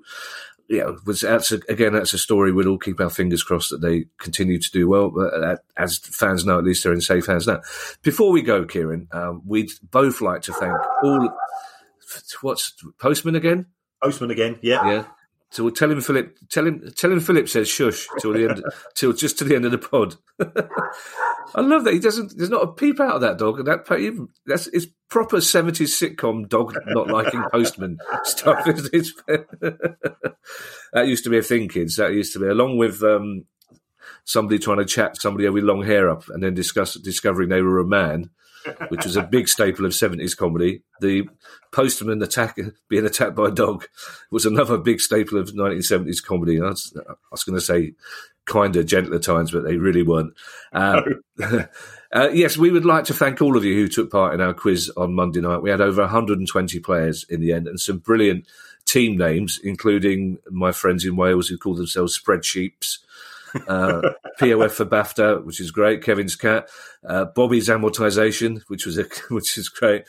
[0.68, 4.06] yeah, that's a, again, that's a story we'll all keep our fingers crossed that they
[4.18, 5.10] continue to do well.
[5.10, 7.62] But uh, as fans know, at least they're in safe hands now.
[8.02, 11.30] Before we go, Kieran, um, we'd both like to thank all.
[12.42, 13.68] What's Postman again?
[14.02, 14.88] Postman again, yeah.
[14.88, 15.06] Yeah.
[15.56, 16.38] So we'll tell him Philip.
[16.50, 16.84] Tell him.
[16.98, 18.62] Tell him Philip says shush till the end.
[18.94, 20.16] till just to the end of the pod.
[21.56, 22.36] I love that he doesn't.
[22.36, 25.98] There's not a peep out of that dog, and that even that's it's proper seventies
[25.98, 28.66] sitcom dog not liking postman stuff.
[28.66, 30.36] that
[31.08, 31.96] used to be a thing, kids.
[31.96, 33.46] That used to be along with um,
[34.26, 37.80] somebody trying to chat somebody with long hair up, and then discuss discovering they were
[37.80, 38.30] a man
[38.90, 40.82] which was a big staple of 70s comedy.
[41.02, 41.28] The
[41.72, 42.58] postman attack,
[42.90, 43.88] being attacked by a dog
[44.32, 46.62] was another big staple of 1970s comedy.
[46.62, 46.98] I was,
[47.32, 47.94] was going to say
[48.46, 50.34] kinder, gentler times, but they really weren't.
[50.72, 51.22] Um,
[52.14, 54.54] uh, yes, we would like to thank all of you who took part in our
[54.54, 55.62] quiz on Monday night.
[55.62, 58.48] We had over 120 players in the end and some brilliant
[58.86, 63.00] team names, including my friends in Wales who call themselves spreadsheeps.
[63.68, 64.02] Uh,
[64.40, 66.04] POF for BAFTA, which is great.
[66.04, 66.68] Kevin's cat,
[67.08, 70.06] uh, Bobby's amortization, which was a, which is great,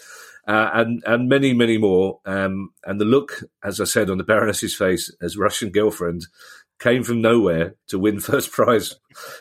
[0.47, 2.21] uh, and and many many more.
[2.25, 6.27] Um, and the look, as I said, on the Baroness's face as Russian girlfriend
[6.79, 8.97] came from nowhere to win first prize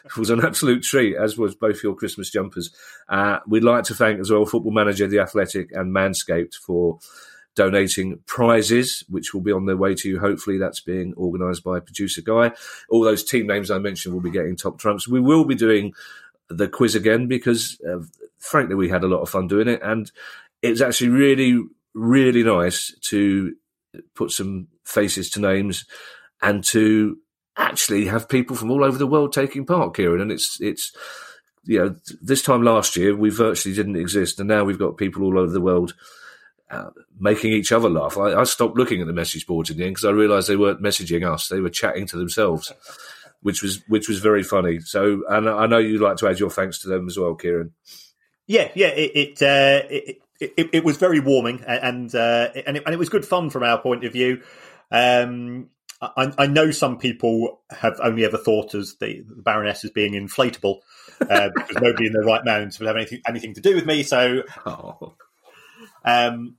[0.06, 2.74] it was an absolute treat, as was both your Christmas jumpers.
[3.10, 7.00] Uh, we'd like to thank as well Football Manager, The Athletic, and Manscaped for
[7.56, 10.20] donating prizes, which will be on their way to you.
[10.20, 12.52] Hopefully, that's being organised by producer Guy.
[12.90, 15.08] All those team names I mentioned will be getting top trumps.
[15.08, 15.94] We will be doing
[16.50, 18.00] the quiz again because, uh,
[18.38, 20.12] frankly, we had a lot of fun doing it, and
[20.62, 21.64] it's actually really,
[21.94, 23.56] really nice to
[24.14, 25.86] put some faces to names
[26.42, 27.18] and to
[27.58, 30.22] actually have people from all over the world taking part, Kieran.
[30.22, 30.92] And it's it's
[31.64, 35.24] you know this time last year we virtually didn't exist, and now we've got people
[35.24, 35.94] all over the world.
[36.70, 36.90] Uh,
[37.20, 38.18] making each other laugh.
[38.18, 40.56] I, I, stopped looking at the message boards in the end because I realised they
[40.56, 42.72] weren't messaging us; they were chatting to themselves,
[43.42, 44.80] which was which was very funny.
[44.80, 47.74] So, and I know you'd like to add your thanks to them as well, Kieran.
[48.48, 52.84] Yeah, yeah, it it, uh, it, it, it, was very warming and uh, and, it,
[52.86, 54.42] and it was good fun from our point of view.
[54.92, 55.70] Um,
[56.02, 60.14] I, I, know some people have only ever thought as the, the Baroness as being
[60.14, 60.80] inflatable
[61.22, 64.04] uh, because nobody in their right minds would have anything anything to do with me.
[64.04, 65.16] So, oh.
[66.06, 66.56] Um,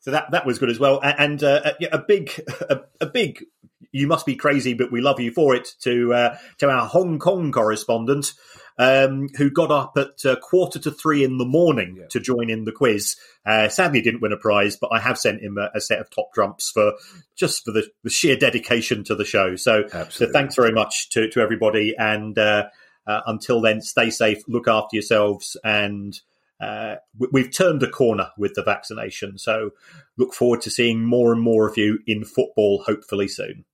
[0.00, 1.00] so that that was good as well.
[1.02, 2.32] And uh, a, a, big
[2.68, 3.44] a, a, big
[3.92, 7.18] you must be crazy, but we love you for it to uh, to our Hong
[7.18, 8.32] Kong correspondent
[8.78, 12.06] um, who got up at uh, quarter to three in the morning yeah.
[12.10, 13.16] to join in the quiz.
[13.44, 16.10] Uh, sadly, didn't win a prize, but I have sent him a, a set of
[16.10, 16.92] top trumps for
[17.36, 19.56] just for the, the, sheer dedication to the show.
[19.56, 21.94] So, so thanks very much to, to everybody.
[21.98, 22.68] And uh,
[23.06, 26.18] uh until then, stay safe, look after yourselves, and
[26.60, 26.96] uh,
[27.32, 29.38] we've turned a corner with the vaccination.
[29.38, 29.70] So,
[30.16, 33.64] look forward to seeing more and more of you in football, hopefully soon.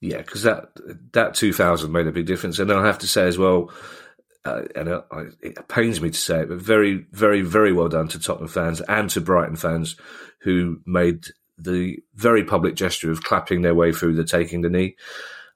[0.00, 0.68] Yeah, because that
[1.12, 3.70] that 2000 made a big difference, and I have to say as well
[4.44, 5.04] uh, and it,
[5.40, 8.80] it, pains me to say it, but very, very, very well done to Tottenham fans
[8.82, 9.96] and to Brighton fans
[10.40, 11.24] who made
[11.56, 14.96] the very public gesture of clapping their way through the taking the knee,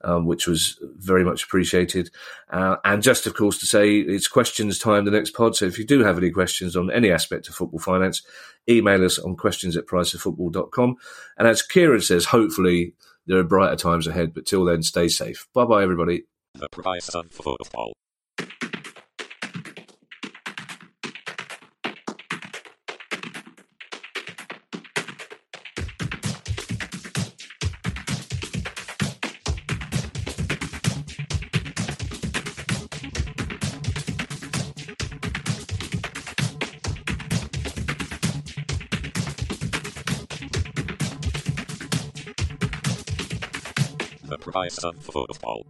[0.03, 2.09] um, which was very much appreciated.
[2.49, 5.55] Uh, and just, of course, to say it's questions time the next pod.
[5.55, 8.21] So if you do have any questions on any aspect of football finance,
[8.69, 10.95] email us on questions at priceoffootball.com.
[11.37, 12.93] And as Kieran says, hopefully
[13.25, 14.33] there are brighter times ahead.
[14.33, 15.47] But till then, stay safe.
[15.53, 16.23] Bye bye, everybody.
[16.55, 17.93] The price of football.
[44.77, 45.65] Of football.